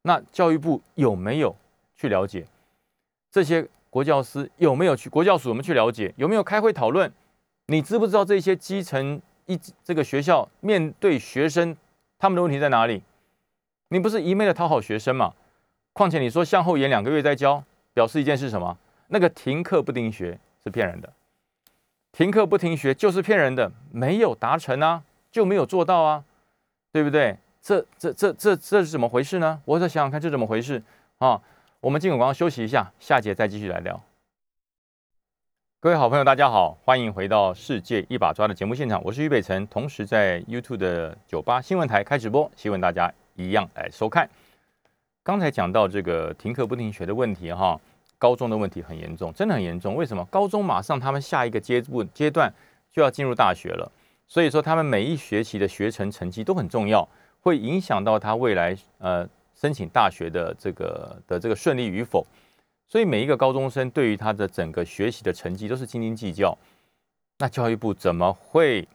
[0.00, 1.54] 那教育部有没有
[1.94, 2.46] 去了解？
[3.30, 5.50] 这些国教师有没有去国教署？
[5.50, 7.12] 我们去了解有没有开会讨论？
[7.66, 11.76] 你知不知道这些基层一这个学校面对学生
[12.18, 13.02] 他们的问题在哪里？
[13.88, 15.34] 你不是一昧的讨好学生嘛？
[15.92, 18.78] 况且你说向后延两个月再教，表示一件事什么？
[19.12, 21.12] 那个停课不停学是骗人的，
[22.12, 26.24] 停课不停学就是骗人的，没有达成啊，就没有做到啊，
[26.92, 27.36] 对不对？
[27.60, 29.60] 这这这这这是怎么回事呢？
[29.64, 30.80] 我再想想看，这怎么回事
[31.18, 31.42] 啊？
[31.80, 34.00] 我们进广告休息一下，下节再继续来聊。
[35.80, 44.30] 各位好朋友，大家好，欢迎回到《世界一把抓》的节目现场，我是于北辰，同时在 YouTube 的九八新闻台开直播，希望大家一样来收看。
[45.22, 47.78] 刚才讲到这个停课不停学的问题，哈，
[48.20, 49.96] 高中的问题很严重，真的很严重。
[49.96, 50.22] 为什么？
[50.26, 52.52] 高中马上他们下一个阶步阶段
[52.92, 53.90] 就要进入大学了，
[54.28, 57.08] 所以说他们每一学期的学成成绩都很重要。
[57.42, 62.26] 会影响到他未来呃申请大学的这个的这个顺利与否，
[62.86, 66.56] 所以每一个高中生对于他的整个学习的成绩都是斤斤计较。
[67.38, 68.86] 那教育部怎么会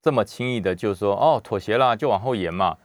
[0.00, 2.78] 这么轻易的就说哦妥协了就往后延嘛？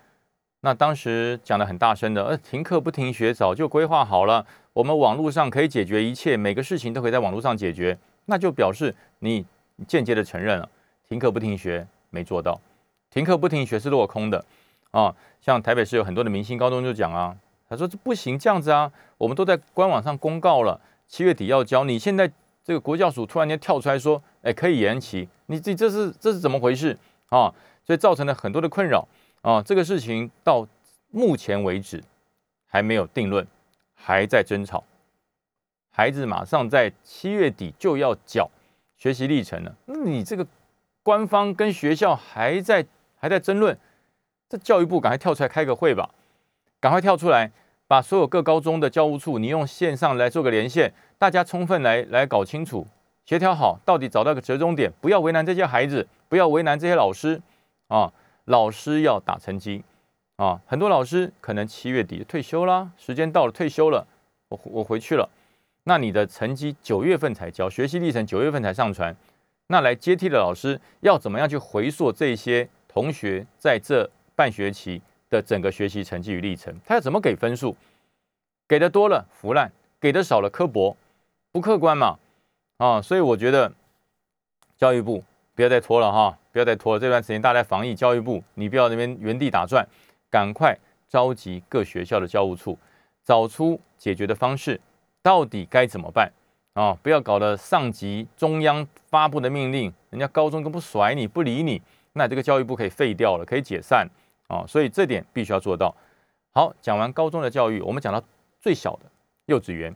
[0.61, 9.43] 那当时讲的很大声的，呃停课不停学早就规划好了，我们网络上可以解决一切，每个事情都可以在网络上解决，那就表示你
[9.87, 10.69] 间接的承认了
[11.09, 12.59] 停课不停学没做到，
[13.09, 14.43] 停课不停学是落空的。
[14.91, 17.35] 啊，像台北市有很多的明星高中就讲啊，
[17.67, 22.31] 他说这不行这样子啊，我们都在官网上公告了，七月底要交，你现在
[22.63, 26.95] 这个国教署突然间跳出来说，哎，可以延期，你这这是这是怎么回事
[27.29, 27.51] 啊？
[27.83, 29.07] 所以造成了很多的困扰
[29.41, 30.67] 啊，这个事情到
[31.09, 32.03] 目前为止
[32.67, 33.45] 还没有定论，
[33.93, 34.83] 还在争吵，
[35.89, 38.49] 孩子马上在七月底就要缴
[38.97, 40.45] 学习历程了，那你这个
[41.01, 42.85] 官方跟学校还在
[43.17, 43.77] 还在争论。
[44.47, 46.09] 这教育部赶快跳出来开个会吧，
[46.79, 47.51] 赶快跳出来，
[47.87, 52.85] 把所有各高中的教务处，你用线上来做个连线，大家充分来来搞清楚，
[53.25, 57.41] 协调好，到底找到个折中点，不要为难这些孩子，不要为难这些老师
[57.87, 58.11] 啊！
[58.45, 59.83] 老师要打成绩
[60.35, 60.61] 啊！
[60.65, 64.05] 很多老师可能七月底退休啦，时间到了退休了，
[64.49, 65.29] 我我回去了，
[65.83, 69.15] 那你的成绩九月份才交，学习历程九月份才上传，
[69.67, 74.09] 那来接替的老师要怎么样去回溯这些同学在这？
[74.33, 74.99] 半学期
[75.29, 77.75] 的整个学习成绩与历程，他要怎么给分数？
[78.67, 80.97] 给的多了腐烂，给的少了刻薄，
[81.51, 82.17] 不客观嘛？
[82.77, 83.71] 啊，所以我觉得
[84.77, 85.23] 教育部
[85.55, 86.99] 不要再拖了哈，不要再拖了。
[86.99, 89.85] 这段时间大家防疫，教育部你不要那边原地打转，
[90.29, 92.77] 赶快召集各学校的教务处，
[93.23, 94.79] 找出解决的方式，
[95.21, 96.31] 到底该怎么办
[96.73, 96.97] 啊？
[97.03, 101.81] 不要搞得上级中央发布的命令，人家高中都不甩你不理你，
[102.13, 104.07] 那这个教育部可以废掉了，可以解散
[104.47, 104.63] 啊。
[104.67, 105.95] 所以这点必须要做到。
[106.53, 108.23] 好，讲完高中的教育，我们讲到
[108.59, 109.11] 最小的
[109.45, 109.95] 幼稚园。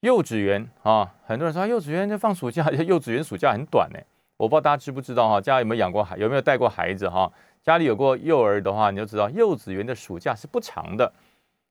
[0.00, 3.98] 幼稚园啊，很多人说幼稚园就放暑假， 幼稚园暑假很短呢。
[4.36, 7.32] 我不知道大家知不知道哈，家里有没有养过孩，有没有带过孩子哈？
[7.62, 11.12] 家里有过幼儿的话，你就知道幼稚园的暑假是不长的。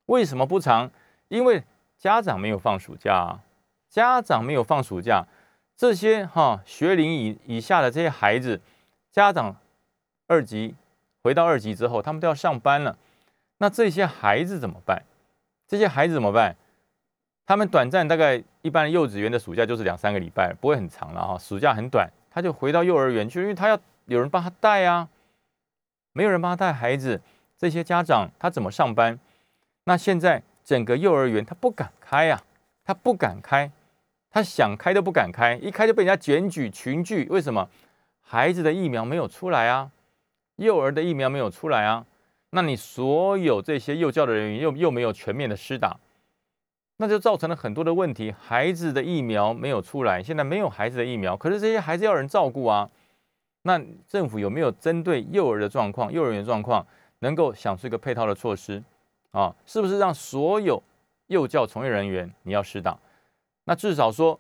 [0.08, 0.89] 为什么不长？
[1.28, 1.63] 因为
[1.97, 3.39] 家长没有放暑假，啊
[3.89, 5.25] 家长没有放暑假，
[5.78, 8.60] 这些哈学龄以以下的这些孩子，
[9.12, 9.56] 家长
[10.28, 10.75] 二级
[11.23, 12.97] 回到二级之后，他们都要上班了。
[13.60, 15.04] 那这些孩子怎么办？
[15.67, 16.56] 这些孩子怎么办？
[17.45, 21.38] 他们短暂大概一般幼稚园的暑假就是两三个礼拜，不会很长了哈。
[21.38, 25.08] 暑假很短，他就回到幼儿园去，因为他要有人帮他带啊。
[26.12, 27.21] 没有人帮他带孩子，
[27.58, 29.17] 这些家长他怎么上班？
[29.86, 32.43] 那现在整个幼儿园他不敢开呀，
[32.84, 33.71] 他不敢开，
[34.30, 37.26] 他想开都不敢开，一开就被人家检举群聚。
[37.30, 37.69] 为什么？
[38.21, 39.91] 孩子的疫苗没有出来啊，
[40.58, 42.06] 幼儿的疫苗没有出来啊。
[42.50, 45.98] 那你所有这些幼教的人员又又没有全面的施打。
[46.97, 52.89] 那就造成了很多的问题，孩子的疫苗没有出来，现在没有孩子的疫苗，可是这些孩子要人照顾啊。
[53.63, 56.86] 那政府有没有针对幼儿的状况、幼儿园状况，
[57.19, 58.81] 能够想出一个配套的措施
[59.31, 59.53] 啊？
[59.65, 60.81] 是不是让所有
[61.27, 62.97] 幼教从业人员你要施打？
[63.65, 64.39] 那至少说，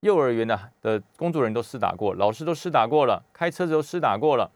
[0.00, 4.50] 幼儿园的的工作人员都施打过，老师都施打过了，开车子都施打过了，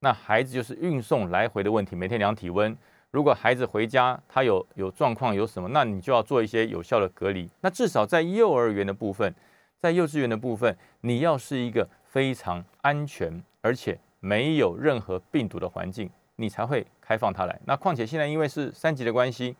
[0.00, 2.76] 那孩子就是运送来回的问题，每天量体温。
[3.12, 7.48] 如果孩子回家，他有有状况有什么，那你就要做一些有效的隔离。
[7.60, 9.32] 那至少在幼儿园的部分，
[9.78, 17.60] 在幼稚园的部分，你要是一个非常安全而且没有任何病毒的环境，你才会开放他来。
[17.66, 19.54] 那况且现在因为是三级的关系，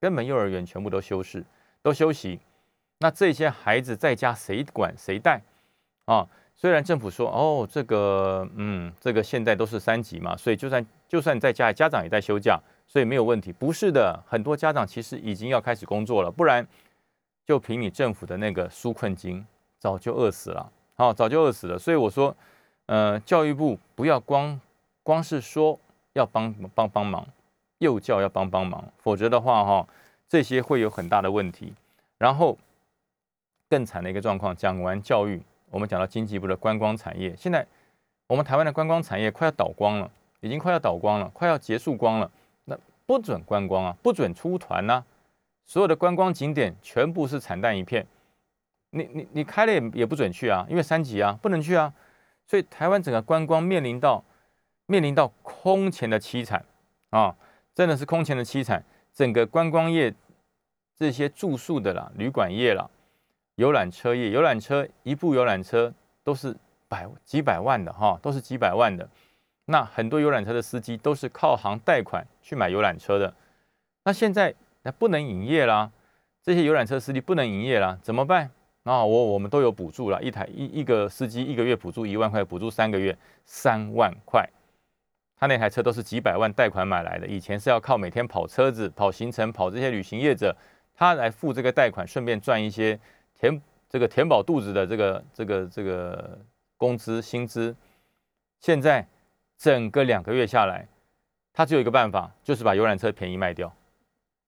[0.00, 1.44] 根本幼儿园全部都休市，
[1.82, 2.38] 都休息。
[3.00, 5.42] 那这些孩子在家谁管谁带
[6.04, 6.28] 啊？
[6.54, 12.60] 虽然政府说哦，这个嗯，这个现在都是三级嘛，所以就算就算在家，家长也在休假。
[12.86, 16.66] 所以没有问题，不是的，很多家长其实已经要开始工作了，不然
[17.44, 19.44] 就凭你政府的那个纾困金，
[19.78, 21.78] 早就饿死了，好，早就饿死了。
[21.78, 22.34] 所以我说，
[22.86, 24.60] 呃，教育部不要光
[25.02, 25.78] 光是说
[26.12, 27.26] 要帮帮帮忙，
[27.78, 29.88] 幼教要帮帮忙，否则的话，哈，
[30.28, 31.72] 这些会有很大的问题。
[32.18, 32.56] 然后
[33.68, 37.66] 更惨的一个状况，讲完教育，我们讲到经济部的观光产业，现在
[38.28, 42.30] 我们台湾的观光产业快要倒光了，已经快要倒光了，快要结束光了。
[43.06, 45.04] 不准观光啊，不准出团呐，
[45.64, 48.06] 所有的观光景点全部是惨淡一片。
[48.90, 51.92] 你你你开了也也不准去啊，因为三级啊，不能去啊。
[52.46, 54.22] 所以台湾整个观光面临到
[54.86, 56.64] 面临到空前的凄惨
[57.10, 57.34] 啊，
[57.74, 58.84] 真的是空前的凄惨。
[59.12, 60.12] 整个观光业
[60.96, 62.88] 这些住宿的啦、旅馆业啦、
[63.56, 66.56] 游览车业，游览车一部游览车都是
[66.88, 69.08] 百几百万的哈，都是几百万的。
[69.66, 73.34] 那很多游览车的司机都是靠行贷款去买游览车的，
[74.04, 75.90] 那现在那不能营业啦，
[76.42, 78.50] 这些游览车司机不能营业啦，怎么办？
[78.82, 84.46] 那，我我们都有补助了，一台一一个司机一个月补助一万块，补助三个月三万块，
[85.38, 90.54] 他那台车都是几百万贷款买来的，以前是要靠每天跑车子、跑行程、跑这些旅行业者，
[90.94, 93.00] 他来付这个贷款，顺便赚一些
[93.32, 96.38] 填这个填饱肚子的这个这个这个
[96.76, 97.74] 工资薪资，
[98.60, 99.08] 现在。
[99.64, 100.86] 整个两个月下来，
[101.54, 103.74] 他只有一个办法，就是把游览车便宜卖掉。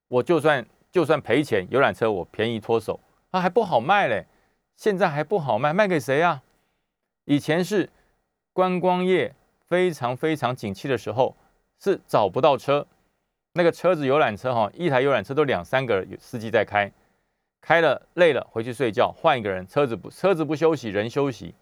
[0.08, 3.00] 我就算就算赔钱，游览车我便宜脱手，
[3.32, 4.26] 他还不好卖嘞。
[4.76, 6.42] 现在还不好卖，卖给谁啊？
[7.24, 7.88] 以前是
[8.52, 9.34] 观光业
[9.66, 11.34] 非常非常景气的时候，
[11.80, 12.86] 是找不到车，
[13.54, 16.92] 那个车子游览车哈，一台游览车都两三个司机在开，
[17.62, 21.54] 开了累了回去睡觉，换一个人，车子不车子不休息，人休息。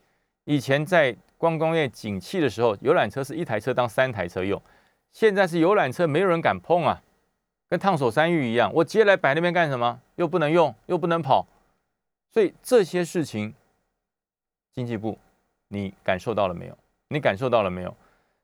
[0.44, 4.58] 以前在观光业景气的时候，游览车是一台车当三台车用，
[5.12, 7.02] 现在是游览车没有人敢碰啊，
[7.68, 8.72] 跟烫手山芋一样。
[8.72, 10.00] 我接来摆那边干什么？
[10.14, 11.46] 又不能用，又不能跑，
[12.30, 13.52] 所以这些事情，
[14.72, 15.18] 经济部
[15.68, 16.78] 你感受到了没有？
[17.08, 17.94] 你感受到了没有？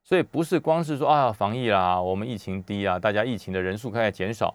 [0.04, 4.54] 所以不是光是说啊防疫啦，我们疫情低啊，大家疫情的人数开始减少，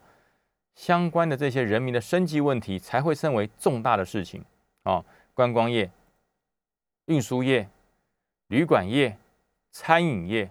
[0.75, 4.45] 相关的这些人民的生计问题才会成为重大的事情
[4.83, 5.03] 啊，
[5.33, 5.89] 观光业、
[7.05, 7.67] 运输业。
[8.47, 9.17] 旅馆业、
[9.71, 10.49] 餐饮业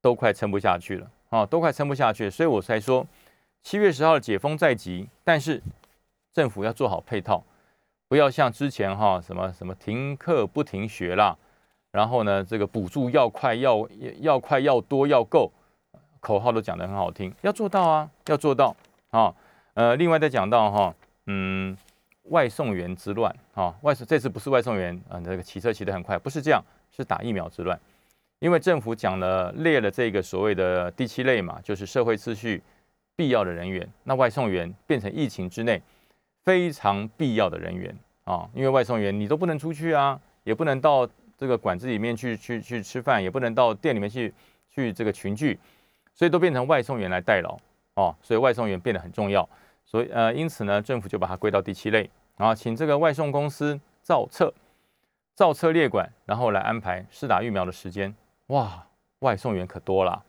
[0.00, 3.06] 都快撑不下去了啊，都快撑不下去，所以我才说
[3.62, 5.62] 七月十号解封在即，但是
[6.32, 7.42] 政府要做好配套，
[8.08, 11.36] 不要像之前哈什么什么停课不停学啦，
[11.90, 13.88] 然后呢这个补助要快要
[14.20, 15.50] 要快要多要够，
[16.20, 18.74] 口号都讲得很好听，要做到啊，要做到
[19.10, 19.34] 啊。
[19.74, 20.94] 呃，另外再讲到哈，
[21.26, 21.76] 嗯，
[22.24, 26.62] 外送员之乱啊，外送这次不是外送员啊，这个骑车骑得很快，不是这样，
[26.94, 27.78] 是打疫苗之乱。
[28.40, 32.62] 因为政府讲了列了这个所谓的第七类嘛，就是社会秩序
[33.16, 35.80] 必要的人员，那外送员变成疫情之内
[36.42, 44.34] 非常必要的人员啊，因为外送员你都不能出去啊，也不能到这个馆子里面去去去吃饭，也不能到店里面去
[44.68, 45.58] 去这个群聚，
[46.12, 47.56] 所以都变成外送员来代劳
[47.94, 49.48] 哦，所以外送员变得很重要。
[49.86, 54.52] 所以呃，因此呢，政府就把它归到第七类，然后请这个外送公司造册、
[55.34, 58.14] 造车列管，然后来安排试打疫苗的时间。
[58.46, 58.86] 哇，
[59.20, 60.24] 外送员可多了，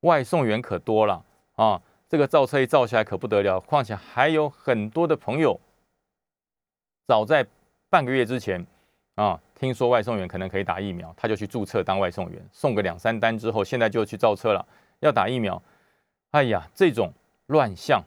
[0.00, 1.24] 外送员可多了
[1.56, 1.80] 啊！
[2.08, 5.58] 这个造车一造下来可不得了，况且还有很多的朋友，
[7.06, 7.46] 早在
[7.90, 8.64] 半个月之前
[9.16, 14.64] 啊，听说外送员可能可以打疫苗，他就去注册当外送员，送个两三单之后，现在就去造车了，
[15.00, 15.60] 要打疫苗。
[16.30, 17.12] 哎呀，这种
[17.46, 18.02] 乱象。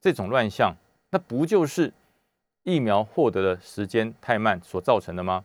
[0.00, 0.72] 这种乱象，
[1.10, 1.92] 那不就是
[2.62, 5.44] 疫苗获得的时间太慢所造成的吗？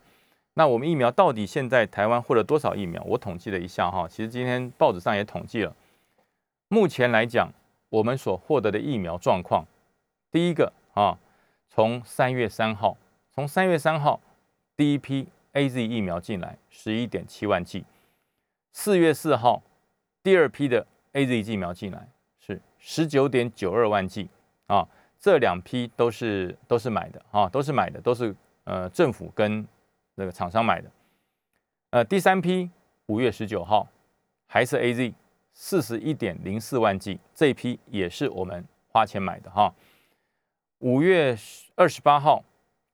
[0.55, 3.03] 那我们疫苗到底现在台湾获得多少疫苗？
[3.03, 5.75] 我统计了一下哈，其实今天报纸上也统计了。
[6.67, 7.51] 目前来讲，
[7.89, 9.65] 我们所获得的疫苗状况，
[10.31, 11.17] 第一个啊，
[11.69, 12.97] 从三月三号，
[13.31, 14.19] 从三月三号
[14.75, 17.85] 第一批 A Z 疫苗进来十一点七万剂，
[18.71, 19.63] 四月四号
[20.21, 22.07] 第二批的 A Z 疫苗进来
[22.39, 24.29] 是十九点九二万剂。
[24.67, 24.87] 啊，
[25.19, 29.67] 这两批都是都是买的啊，都是买的，都是呃政府跟
[30.15, 30.91] 那个厂商买的。
[31.91, 32.69] 呃，第三批
[33.08, 33.88] 五月十九号
[34.45, 35.13] 还是 A Z
[35.54, 39.73] 四十一点零四万剂，这一批也是我们花钱买的哈。
[40.80, 41.38] 五月
[41.76, 42.43] 二十八号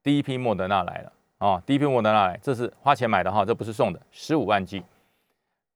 [0.03, 4.83] 第一批莫德纳来了啊，第一批莫德纳来，这是花钱买的哈，这不是送的，十五万剂。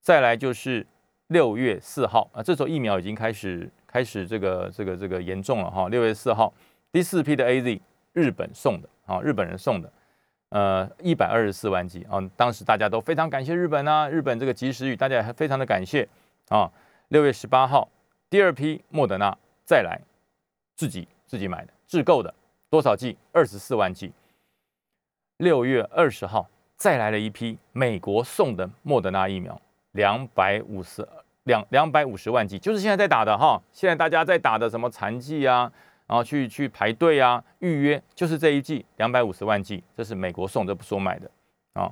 [0.02, 0.86] 再来就是
[1.28, 3.72] 六月四号啊，这时候疫苗已经开始。
[3.86, 6.52] 开始这个这个这个严重了哈，六月四号
[6.92, 7.80] 第四批的 A Z
[8.14, 9.94] 日本送的啊，日本人送的，
[10.54, 16.08] 呃一百二十四万剂啊，当时大家都非常感谢日本啊，日本这个及时雨大家也非常的感谢
[16.50, 16.72] 啊。
[17.08, 17.90] 六月十八号
[18.30, 19.36] 第二批莫德纳
[19.66, 20.00] 再来
[20.76, 22.32] 自己自己买的自购的
[22.70, 23.18] 多少剂？
[23.32, 24.14] 二十四万剂。
[25.38, 29.60] 六月二十号再来了一批美国送的莫德纳疫苗，
[29.94, 31.08] 两百五十。
[31.46, 35.70] 两两百五十万剂，就是现在在打的哈，现在大家在打的什么残剂啊，
[36.14, 41.28] 然后去去排队啊，预约就是这一季两百五十万剂，这是美国送，这不是我买的
[41.74, 41.92] 啊。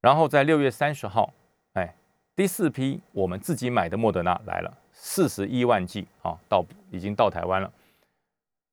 [0.00, 1.32] 然后在六月三十号，
[1.74, 1.94] 哎，
[2.34, 7.72] 第四批我们自己买的莫德纳来了，四十一万剂啊，到已经到台湾了。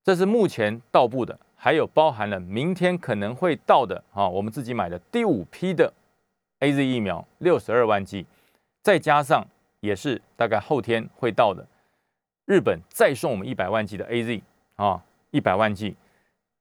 [0.03, 5.93] 这是目前到步的，还有包含了明天可能会到的啊，我们自己买的第五批的
[6.61, 8.25] A Z 疫苗六十二万剂，
[8.81, 9.45] 再加上。
[9.79, 11.63] 也是大概后天会到的。
[12.47, 14.41] 日本再送我们一百万剂的 A Z
[14.77, 15.97] 啊，一百万剂，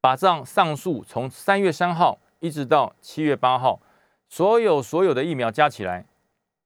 [0.00, 3.80] 把这样上述从三月三号一直到七月八号，
[4.28, 6.04] 所有所有的疫苗加起来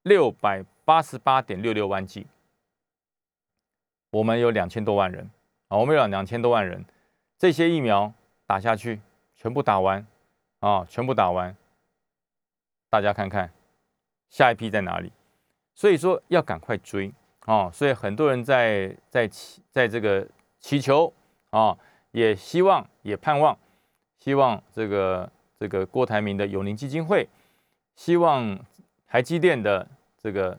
[0.03, 2.27] 六百八十八点六六万剂。
[4.11, 5.31] 我们有两千多万人
[5.69, 6.83] 啊，我们有两千多万人，
[7.37, 8.11] 这些疫苗
[8.47, 9.03] 打下去，
[9.37, 10.07] 全部打完
[10.61, 11.55] 啊，全部打完，
[12.89, 13.53] 大家看看
[14.31, 15.13] 下一批在哪里？
[15.75, 17.13] 所以说要赶快追
[17.47, 17.71] 啊！
[17.71, 20.27] 所以很多人在在祈在这个
[20.59, 21.13] 祈求
[21.51, 21.77] 啊，
[22.13, 23.57] 也希望也盼望，
[24.19, 27.29] 希望这个这个郭台铭的永宁基金会，
[27.97, 28.59] 希望
[29.07, 29.87] 台积电的
[30.23, 30.59] 这个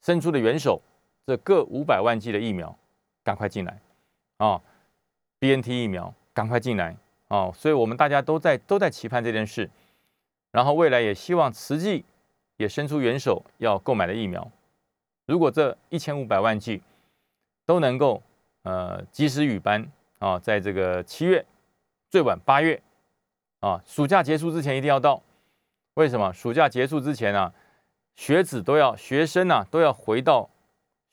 [0.00, 0.80] 伸出的援手，
[1.26, 2.76] 这各五百万剂的疫苗
[3.24, 3.80] 赶快进来
[4.38, 4.60] 啊
[5.38, 6.96] ！B N T 疫苗赶快进来
[7.28, 7.50] 啊！
[7.52, 9.70] 所以我们大家都在都在期盼这件事，
[10.52, 12.04] 然后未来也希望慈济。
[12.58, 14.50] 也伸出援手要购买的疫苗，
[15.26, 16.80] 如果这一千五百万剂
[17.64, 18.22] 都能够
[18.62, 21.44] 呃及时雨班啊，在这个七月
[22.08, 22.80] 最晚八月
[23.60, 25.22] 啊，暑假结束之前一定要到。
[25.94, 26.32] 为什么？
[26.32, 27.52] 暑假结束之前啊，
[28.14, 30.48] 学子都要学生啊都要回到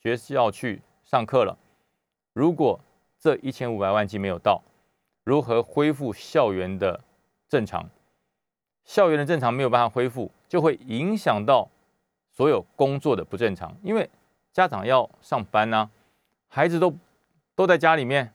[0.01, 1.57] 学校去上课了。
[2.33, 2.79] 如果
[3.19, 4.61] 这一千五百万剂没有到，
[5.23, 7.01] 如何恢复校园的
[7.49, 7.89] 正常？
[8.83, 10.29] 校园的正常没有办法恢复。
[10.47, 11.67] 就会影响到
[12.33, 14.09] 所有工作的不正常，因为
[14.51, 15.89] 家长要上班呐，
[16.47, 16.93] 孩子都
[17.55, 18.33] 都在家里面，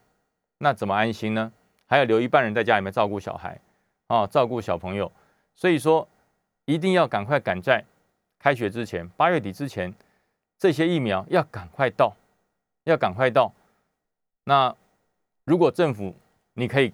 [0.57, 1.51] 那怎么安心呢？
[1.85, 3.59] 还要留一半人在家里面照顾小孩
[4.07, 5.11] 啊，照顾小朋友，
[5.53, 6.07] 所以说
[6.65, 7.83] 一定要赶快赶在
[8.39, 9.93] 开学之前，八月底之前，
[10.57, 12.15] 这些疫苗要赶快到，
[12.85, 13.51] 要赶快到。
[14.45, 14.73] 那
[15.43, 16.15] 如果政府
[16.53, 16.93] 你可以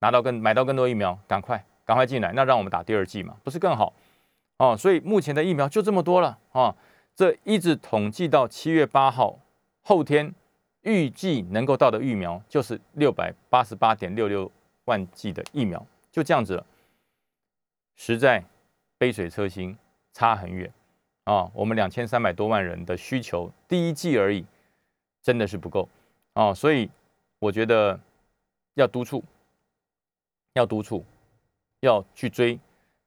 [0.00, 3.94] 拿到更买到更多疫苗，赶快赶快进来，那让我们打第二剂嘛，不是更好？
[4.58, 6.74] 哦，所以目前的疫苗就这么多了啊，
[7.14, 9.38] 这一直统计到七月八号
[9.82, 10.34] 后天，
[10.82, 14.50] 预计能够到的疫苗就是六百八十八点六六
[14.84, 16.66] 万剂的疫苗，就这样子了，
[17.96, 18.44] 实在
[18.96, 19.76] 杯水车薪，
[20.12, 20.72] 差很远
[21.24, 21.50] 啊！
[21.54, 24.44] 我们两千三百多万人的需求，第一季而已，
[25.22, 25.88] 真的是不够
[26.34, 26.54] 啊！
[26.54, 26.88] 所以
[27.38, 27.98] 我觉得
[28.74, 29.22] 要督促。
[30.56, 31.04] 要督促，
[31.80, 32.56] 要去追，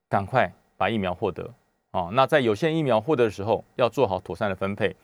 [0.10, 1.52] 赶快把疫苗获得
[1.92, 2.10] 啊！
[2.14, 4.96] 那在有限疫苗获得的时候，要做好妥善的分配。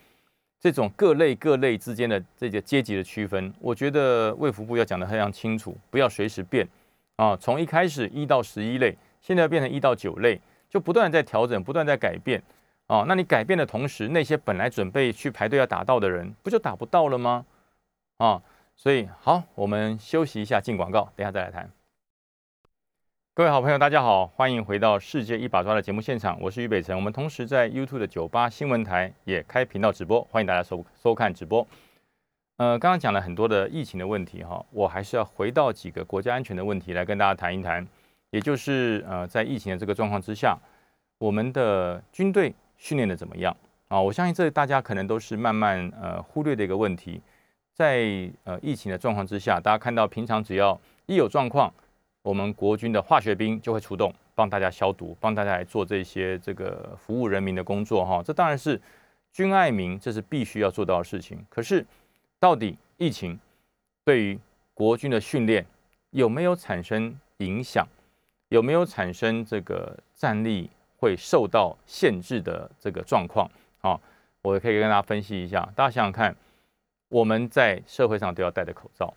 [0.59, 6.65] 这种各类各类之间的这个阶级的区分，我觉得卫福部要讲得非常清楚，不要随时变
[7.17, 7.35] 啊！
[7.35, 12.41] 从一开始一到十一类，现在变成一到九类，就不断在调整，不断在改变
[12.87, 13.03] 啊！
[13.07, 17.45] 那你改变的同时，那些本来准备去排队要打到的人，不就打不到了吗？
[18.19, 18.41] 啊！
[18.75, 21.69] 所以好，我们休息一下，进广告，等下再来谈。
[23.35, 26.95] 各位好朋友，大家好，欢迎回到《世界一把抓》的节目现场，我是于北辰。
[26.95, 31.67] 我们同时在 YouTube 的九八新闻台也开频道直播，欢迎大家收收看直播。
[32.57, 37.83] 呃，刚刚讲了很多的疫情的问题哈，我还是要回到几个国家安全的问题来跟大家谈一谈。
[38.29, 40.55] 也就是呃，在疫情的这个状况之下，
[41.17, 43.57] 我们的军队训练的怎么样
[43.87, 43.99] 啊？
[43.99, 47.19] 我相信这大家可能都是慢慢呃忽略的一个问题。
[47.73, 51.73] 在呃疫情的状况之下，大家看到平常只要一有状况，
[52.23, 58.23] 我们国军的化学兵就会出动，帮大家消毒，帮大家来做这些这个服务人民的工作哈。
[58.23, 58.81] 这当然是
[59.31, 61.45] 军爱民，这是必须要做到的事情。
[61.49, 61.85] 可是，
[62.39, 63.37] 到底疫情
[64.05, 64.39] 对于
[64.73, 65.65] 国军的训练
[66.11, 67.85] 有没有产生影响？
[68.49, 73.49] 有没有产生这个战力会受到限制的这个状况？
[73.81, 73.99] 啊，
[74.41, 75.67] 我可以跟大家分析一下。
[75.75, 76.33] 大家想想看，
[77.09, 79.13] 我们在社会上都要戴着口罩，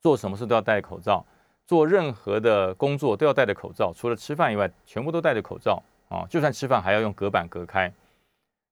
[0.00, 1.24] 做什么事都要戴口罩。
[1.68, 6.24] 做任何的工作都要戴着口罩，除了吃饭以外，全部都戴着口罩啊！
[6.30, 7.92] 就算吃饭还要用隔板隔开。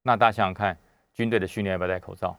[0.03, 0.79] 那大家想想看，
[1.13, 2.35] 军队的训练要不要戴口罩？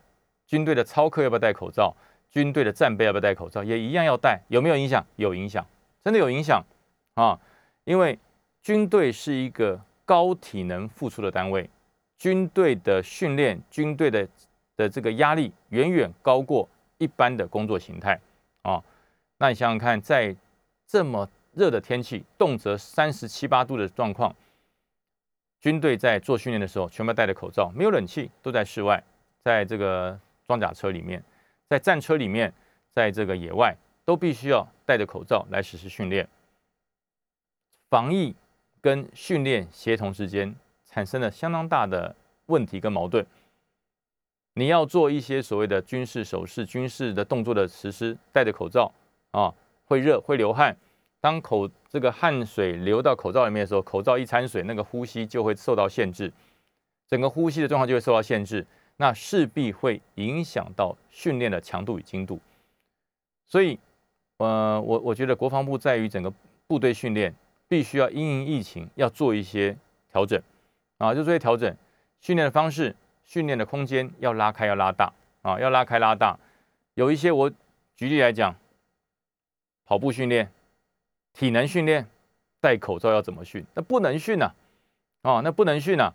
[0.47, 1.95] 军队的操课要不要戴口罩？
[2.31, 3.63] 军队的战备要不要戴口罩？
[3.63, 4.41] 也一样要戴。
[4.47, 5.05] 有没有影响？
[5.17, 5.63] 有影响，
[6.03, 6.65] 真的有影响
[7.13, 7.39] 啊！
[7.83, 8.17] 因为
[8.63, 11.69] 军队是一个高体能付出的单位，
[12.17, 14.27] 军队的训练、军队的
[14.75, 18.19] 的这个压力远远高过一般的工作形态
[18.63, 18.83] 啊！
[19.37, 20.35] 那你想想看，在
[20.88, 24.33] 这么热的天气，动辄三十七八度的状况，
[25.59, 29.03] 军队在做训练的时候，全部戴着口罩，没有冷气，都在室外，
[29.43, 30.17] 在这个
[30.47, 31.21] 装甲车里面，
[31.67, 32.53] 在战车里面，
[32.93, 33.75] 在这个野外，
[34.05, 36.27] 都必须要戴着口罩来实施训练。
[37.89, 38.33] 防疫
[38.79, 42.15] 跟训练协同之间产生了相当大的
[42.45, 43.25] 问题跟矛盾。
[44.53, 48.91] 你要做一些所谓的军事手势、军事的动作的实施，戴着口罩。
[49.31, 49.53] 啊，
[49.88, 50.77] 会热，会流汗。
[51.19, 56.31] 当口这个汗水流到口罩里面的时候，口罩一掺水，那个呼吸就会受到限制，
[57.07, 58.65] 整个呼吸的状况就会受到限制，
[58.97, 62.39] 那势必会影响到训练的强度与精度。
[63.47, 63.79] 所以，
[64.38, 66.31] 呃，我我觉得国防部在于整个
[66.67, 67.33] 部队训练，
[67.67, 69.75] 必须要因应疫情要做一些
[70.11, 70.39] 调整
[70.99, 71.75] 啊，就做些调整，
[72.19, 75.11] 训练的方式、训练的空间要拉开、要拉大
[75.41, 76.38] 啊，要拉开、拉大。
[76.93, 77.51] 有一些我
[77.95, 78.55] 举例来讲。
[79.88, 80.51] 跑步训练、
[81.31, 82.05] 体能训练，
[82.59, 83.65] 戴口罩要怎么训？
[83.73, 84.51] 那不能训呐！
[85.21, 86.13] 哦，那不能训呐！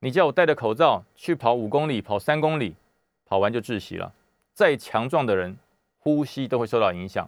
[0.00, 2.76] 你叫我戴着口罩去跑五公里、跑三公里，
[3.24, 4.12] 跑完就窒息了。
[4.52, 5.56] 再强壮的人，
[5.98, 7.26] 呼吸都会受到影响。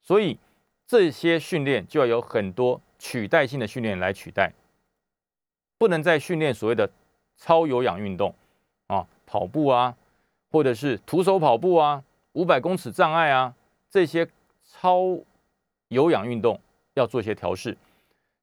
[0.00, 0.38] 所以
[0.86, 4.52] 这些训练就要有很多取代性的训练来取代，
[5.76, 6.88] 不能再训练所谓的
[7.36, 8.32] 超有氧运动
[8.86, 9.96] 啊，跑步啊，
[10.52, 13.56] 或者是徒手跑步啊，五百公尺障碍啊，
[13.90, 14.28] 这些
[14.64, 15.18] 超。
[15.92, 16.58] 有氧运动
[16.94, 17.76] 要做一些调试，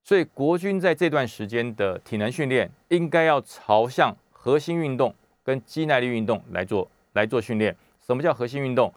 [0.03, 7.75] 所以国军在这段时间的体能训练应该要朝向核心运动跟肌耐力运动来做来做训练。
[7.99, 8.93] 什么叫核心运动？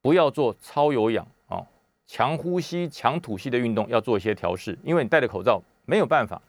[0.00, 1.66] 不要做超有氧啊，
[2.06, 6.40] 强呼吸、强吐吸的运动要做一些调试，因为你戴着口罩没有办法，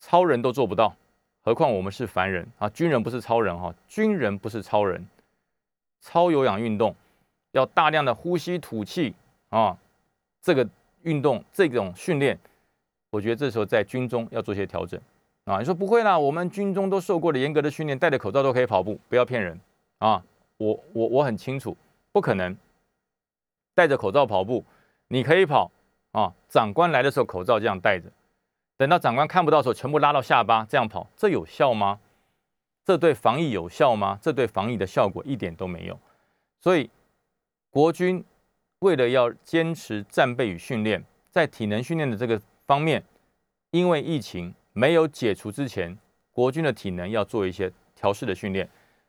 [0.00, 0.94] 超人都做不到，
[1.42, 2.68] 何况我们是凡人啊！
[2.68, 5.04] 军人不是超人哈，军人不是超人，
[6.00, 6.94] 超有氧运动
[7.52, 9.14] 要大量的呼吸吐气。
[9.50, 9.76] 啊，
[10.40, 10.66] 这个
[11.02, 12.38] 运动这种训练，
[13.10, 15.00] 我觉得这时候在军中要做些调整
[15.44, 15.58] 啊。
[15.58, 19.60] 你说不会啦，我们军中都受过了严格的训练，戴着口罩都可以跑步，不要骗人
[19.98, 20.22] 啊！
[20.56, 21.76] 我我我很清楚，
[22.12, 22.56] 不可能
[23.74, 24.64] 戴着口罩跑步，
[25.08, 25.70] 你可以跑
[26.12, 26.32] 啊。
[26.48, 28.08] 长官来的时候口罩这样戴着，
[28.76, 31.98] 等到长官看不到的时候，全部拉到下巴这样跑，这有效吗？
[32.84, 34.18] 这对防疫有效吗？
[34.22, 35.98] 这对防疫的效果一点都没有。
[36.60, 36.88] 所以
[37.70, 38.24] 国军。
[38.80, 43.02] 为了要坚持战备与训练，在体能训练的这个方面，
[43.72, 45.96] 因为疫情没有解除之前，
[46.32, 48.66] 国军的体能要做一些调试的训练，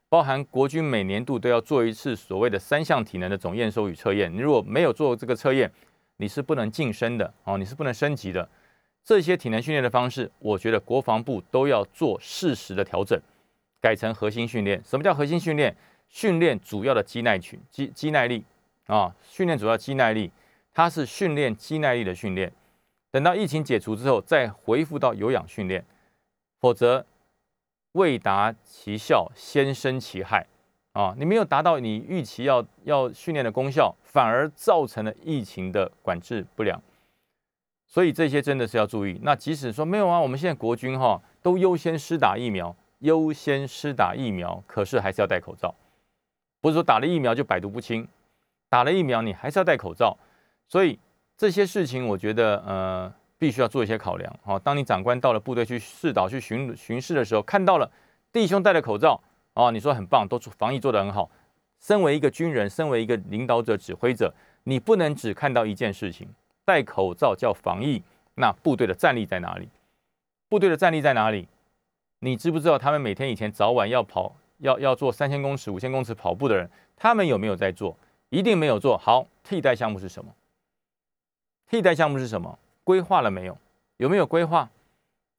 [0.10, 4.30] 包含国军每年度都要做一次所谓的三项体能的总验收与测验。
[4.34, 5.72] 你如果没有做这个测验，
[6.18, 8.48] 你是不能晋升的哦，你是不能升级的。
[9.06, 13.18] 这些体能训练的方式，我觉得国防部都要做适时的调整，
[13.80, 14.84] 改成核心训练。
[14.86, 15.74] 什么叫核心训练？
[16.10, 18.44] 训练主要的肌耐群、肌肌耐力
[18.92, 20.30] 啊，训练主要肌耐力，
[20.74, 22.52] 它是训练肌耐力的训练。
[23.10, 25.86] 等到疫情解除之后，再恢复到有氧训练，
[26.60, 27.06] 否则
[27.94, 30.46] 未达其效，先生其害
[30.92, 31.16] 啊！
[31.18, 36.82] 你没有达到你预期要要训练的功效，反而造成了疫情的管制不良。
[37.88, 39.18] 所以这些真的是要注意。
[39.24, 45.74] 那即使说没有啊，我们现在国军哈都优先施打疫苗，优先施打疫苗，可是还是要戴口罩。
[46.60, 48.08] 不是说打了疫苗就百毒不侵，
[48.72, 50.18] 打了疫苗你还是要戴口罩，
[50.70, 50.98] 所以
[51.36, 54.34] 这些事情我觉得呃必须要做一些考量。
[54.46, 57.92] 好，当你长官到了部队去视导去巡巡视的时候，看到了
[58.32, 59.22] 弟兄戴了口罩，
[59.56, 61.30] 哦，你说很棒，都防疫做得很好。
[61.82, 66.30] 身为一个军人，身为一个领导者、指挥者，你不能只看到一件事情，
[66.64, 68.02] 戴口罩叫防疫，
[68.36, 69.68] 那部队的战力在哪里？
[70.48, 71.50] 部队的战力在哪里？
[72.20, 74.38] 你知不知道他们每天以前早晚要跑？
[74.60, 77.98] 要要做三千公尺、五千公尺跑步的人，他们有没有在做？
[78.32, 79.28] 一定没有做好。
[79.44, 80.34] 替代项目是什么？
[81.70, 82.58] 替代项目是什么？
[82.84, 83.58] 规划了没有？
[83.98, 84.70] 有没有规划？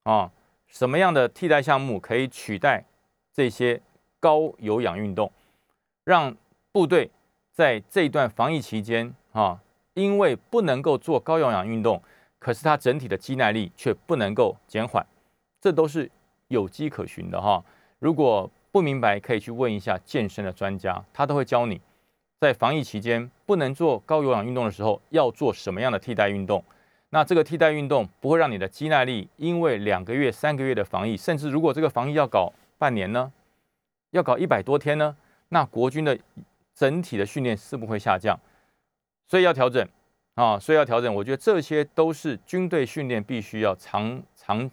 [0.04, 0.30] 啊，
[0.66, 2.84] 什么样的替代项目可以取代
[3.32, 3.80] 这些
[4.20, 5.32] 高有氧运动，
[6.04, 6.36] 让
[6.70, 7.10] 部队
[7.52, 9.60] 在这一段防疫期间啊，
[9.94, 12.02] 因为不能够做高有氧运动，
[12.38, 15.06] 可是它整体的肌耐力却不能够减缓，
[15.60, 16.10] 这都是
[16.48, 17.64] 有迹可循的哈。
[17.98, 21.80] 如果不明白可以去问一下健身的专家，他都会教你，
[22.42, 26.60] 在防疫期间不能做高有氧运动的时候，要做什么样的替代运动。
[27.10, 33.32] 那这个替代运动不会让你的肌耐力因为两个月、三个月的防疫，甚至如果这个防疫要搞半年呢，
[34.10, 35.16] 要搞一百多天呢，
[35.50, 36.18] 那国军的
[36.74, 38.36] 整体的训练是不会下降，
[39.28, 39.88] 所以要调整
[40.34, 41.14] 啊，所以要调整。
[41.14, 44.68] 我觉得这些都是军队训练必须要长长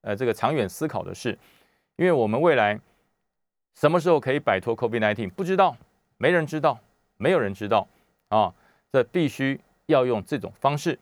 [0.00, 1.38] 呃这个长远思考的事，
[1.96, 2.80] 因为我们未来。
[3.74, 5.28] 什么时候可以摆脱 COVID-19？
[5.32, 5.76] 不知道，
[6.16, 6.78] 没人知道，
[7.16, 7.86] 没有人知道
[8.28, 8.52] 啊！
[8.92, 10.98] 这必须要用这种方式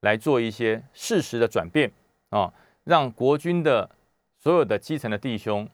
[0.00, 1.90] 来做一些事实的转变
[2.30, 2.52] 啊，
[2.84, 3.90] 让国军的
[4.38, 5.68] 所有的基层的弟兄，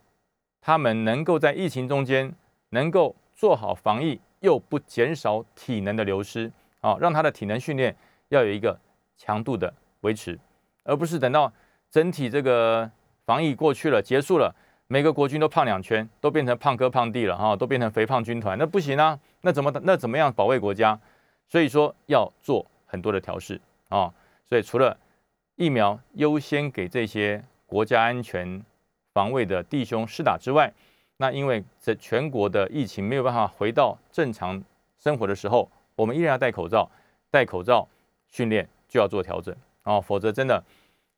[0.60, 2.34] 他们能够在疫情中间
[2.70, 7.94] 能够做好防疫，又不减少体能的流失啊，让他的体能训练
[8.28, 8.78] 要有一个
[9.16, 10.38] 强度的维持，
[10.84, 11.52] 而不是等到
[11.90, 12.90] 整体这个
[13.24, 14.54] 防疫过去了、结束了。
[14.90, 19.18] 每个国军都胖两圈，都变成胖哥胖弟了哈，都变成肥胖军团，那不行啊！
[19.42, 20.98] 那怎么那怎么样保卫国家？
[21.46, 23.60] 所以说要做很多的调试
[23.90, 24.10] 啊！
[24.48, 24.96] 所以除了
[25.56, 28.64] 疫苗优先给这些国家安全
[29.12, 30.72] 防卫的弟兄施打之外，
[31.18, 34.62] 那因为这全国的疫情没有办法回到正常
[34.98, 36.90] 生活的时候，我们依然要戴口罩，
[37.30, 37.86] 戴口罩
[38.26, 40.64] 训练就要做调整啊，否则真的。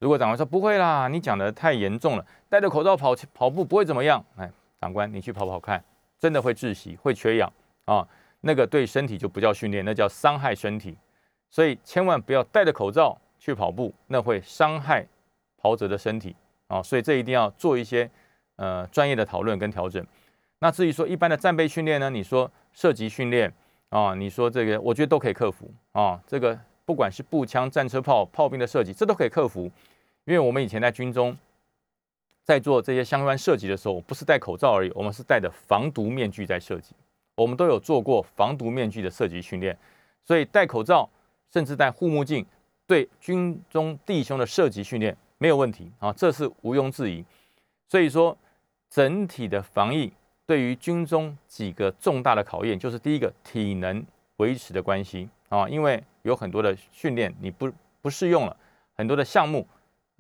[0.01, 4.25] 如果长官说不会啦，你讲的太严重了，戴着口罩跑跑步不会怎么样。
[4.37, 5.83] 哎，长官，你去跑跑看，
[6.19, 7.53] 真的会窒息，会缺氧
[7.85, 8.07] 啊，
[8.41, 10.97] 那个对身体就不叫训练，那叫伤害身体。
[11.51, 15.07] 所以千万不要戴着口罩去跑步，那会伤害
[15.59, 16.35] 跑者的身体
[16.69, 16.83] 啊。
[16.83, 18.11] 所以这一定要做一些
[18.57, 20.03] 呃专业的讨论跟调整。
[20.61, 23.53] 那至于说一般的战备训练呢，你说射击训练
[23.91, 26.59] 啊，你说这个，我觉得都可以克服啊，这个。
[26.87, 29.71] 不管是步枪、战车炮、炮兵的射击，这都可以克服。
[30.25, 31.37] 因为我们以前在军中，
[32.45, 36.95] 在做这些相关射击的时候，不是戴口罩而已，我们是戴着防毒面具在射击。
[37.35, 39.77] 我们都有做过防毒面具的射击训练，
[40.25, 41.09] 所以戴口罩，
[41.53, 42.45] 甚至戴护目镜，
[42.87, 47.25] 对军中弟兄的射击训练没有问题啊，这是毋庸置疑。
[47.89, 48.37] 所以说，
[48.89, 50.13] 整体的防疫
[50.47, 54.05] 对于军中几个重大的考验，就是第一个体能
[54.37, 56.03] 维持的关系啊，因为。
[56.23, 58.55] 有很多的训练你不不适用了，
[58.95, 59.67] 很多的项目，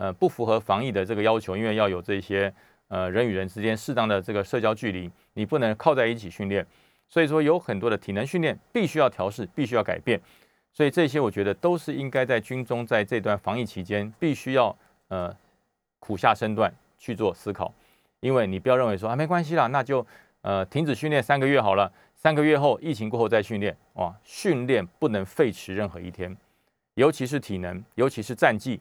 [0.00, 2.50] 呃，不符合防疫的这个要求，因为要有这些
[2.88, 6.66] 呃人与人之间适当的这个社交距离，你不能靠在一起训练，
[7.06, 10.18] 所以说有很多的体能训练必须要调试，必须要改变，
[10.72, 14.74] 所以这些我觉得都是应该在军中在这段防疫期间必须要
[15.08, 15.36] 呃
[15.98, 17.70] 苦下身段去做思考，
[18.20, 20.06] 因为你不要认为说啊没关系啦，那就
[20.40, 21.92] 呃停止训练三个月好了。
[22.16, 24.14] 三个月后，疫情过后再训练哇！
[24.24, 26.36] 训练不能废弛任何一天，
[26.94, 28.78] 尤其是体能，尤其是战绩。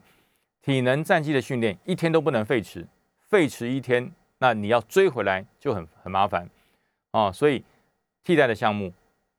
[0.62, 2.86] 体能战绩的训练一天都不能废弛，
[3.28, 6.48] 废弛一天，那你要追回来就很很麻烦
[7.12, 7.32] 啊！
[7.32, 7.64] 所以，
[8.22, 8.92] 替代的项目、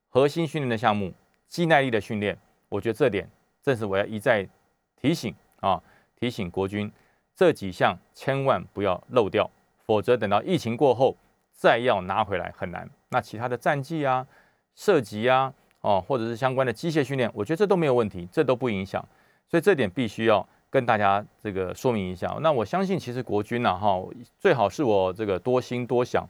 [0.10, 1.14] 核心训练的项目、
[1.48, 2.38] 肌耐力的训练。
[2.70, 3.30] 我觉得这点
[3.62, 4.48] 正是我要一再
[4.96, 5.82] 提醒啊，
[6.20, 6.92] 提醒国军
[7.36, 9.50] 这几项千万不要漏掉，
[9.86, 11.16] 否则等到疫情过后
[11.54, 12.90] 再要拿回来很难。
[13.10, 14.26] 那其他的战绩啊、
[14.74, 19.06] 射击啊、哦，或者是相关的机械训练，我觉得这都没有问题，这都不影响。
[19.48, 22.36] 所以这点必须要跟大家这个说明一下。
[22.42, 24.02] 那我相信，其实国军呢，哈，
[24.40, 26.28] 最好是我这个多心多想。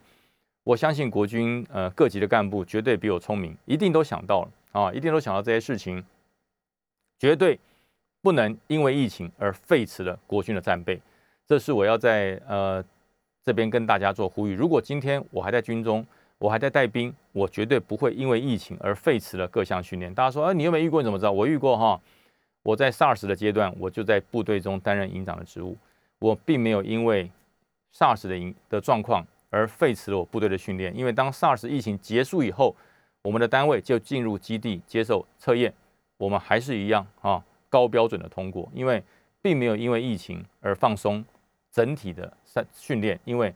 [0.63, 6.03] 我相信国军呃各级的干部绝对比我聪明，一定都想到了啊，一定都想到这些事情。
[7.17, 7.59] 绝对
[8.21, 10.99] 不能因为疫情而废弛了国军的战备，
[11.47, 12.83] 这是我要在呃
[13.43, 14.53] 这边跟大家做呼吁。
[14.53, 16.05] 如果今天我还在军中，
[16.39, 20.11] 我还在带兵，我绝对不会因为疫情而废弛了各项训练。
[20.13, 21.03] 大家说，哎，你有没遇过？
[21.03, 21.31] 怎么知道？
[21.31, 21.99] 我遇过哈。
[22.63, 25.77] 我在 SARS 的阶段，我就在部队中担任营长的职务，
[26.19, 27.29] 我并没有因为
[27.93, 30.95] SARS 的营的状况而废除了我部队的训练。
[30.95, 32.75] 因为当 SARS 疫情结束以后，
[33.23, 35.73] 我们的单位就进入基地接受测验。
[36.17, 39.03] 我们还是一样啊，高标准的通过，因为
[39.41, 41.25] 并没有因为疫情而放松
[41.71, 43.51] 整体的训训练，因为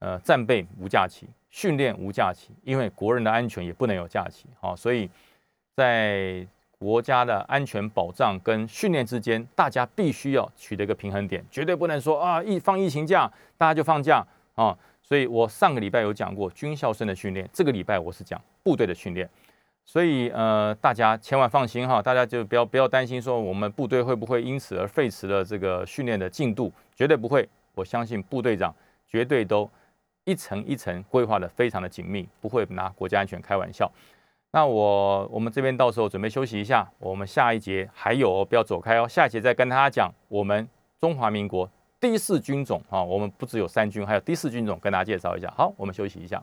[0.00, 5.08] 呃战备无假期，训练无假期，因为国人的安全也不能有假期，好，所以
[5.74, 6.46] 在
[6.80, 19.28] 国家的安全保障跟训练之间，大家必须要取得一个平衡点，绝对不能说啊疫放疫情假，大家就放假啊，所以我上个礼拜有讲过军校生的训练，这个礼拜我是讲部队的训练。
[19.84, 27.46] 所以呃，大家千万放心哈，大家就不要不要担心说我们部队会不会因此而废除了这个训练的进度，绝对不会。
[27.74, 28.74] 我相信部队长
[29.06, 29.70] 绝对都
[30.24, 33.90] 一层一层规划的非常的紧密，不会拿国家安全开玩笑。
[34.52, 41.70] 那我我们这边到时候准备休息一下，我们下一节还有不要走开哦，下一节再跟大家讲我们中华民国
[42.00, 45.52] 第四军种啊，我们不只有三军，还有第四军种跟大家介绍一下。
[45.56, 46.42] 好，我们休息一下。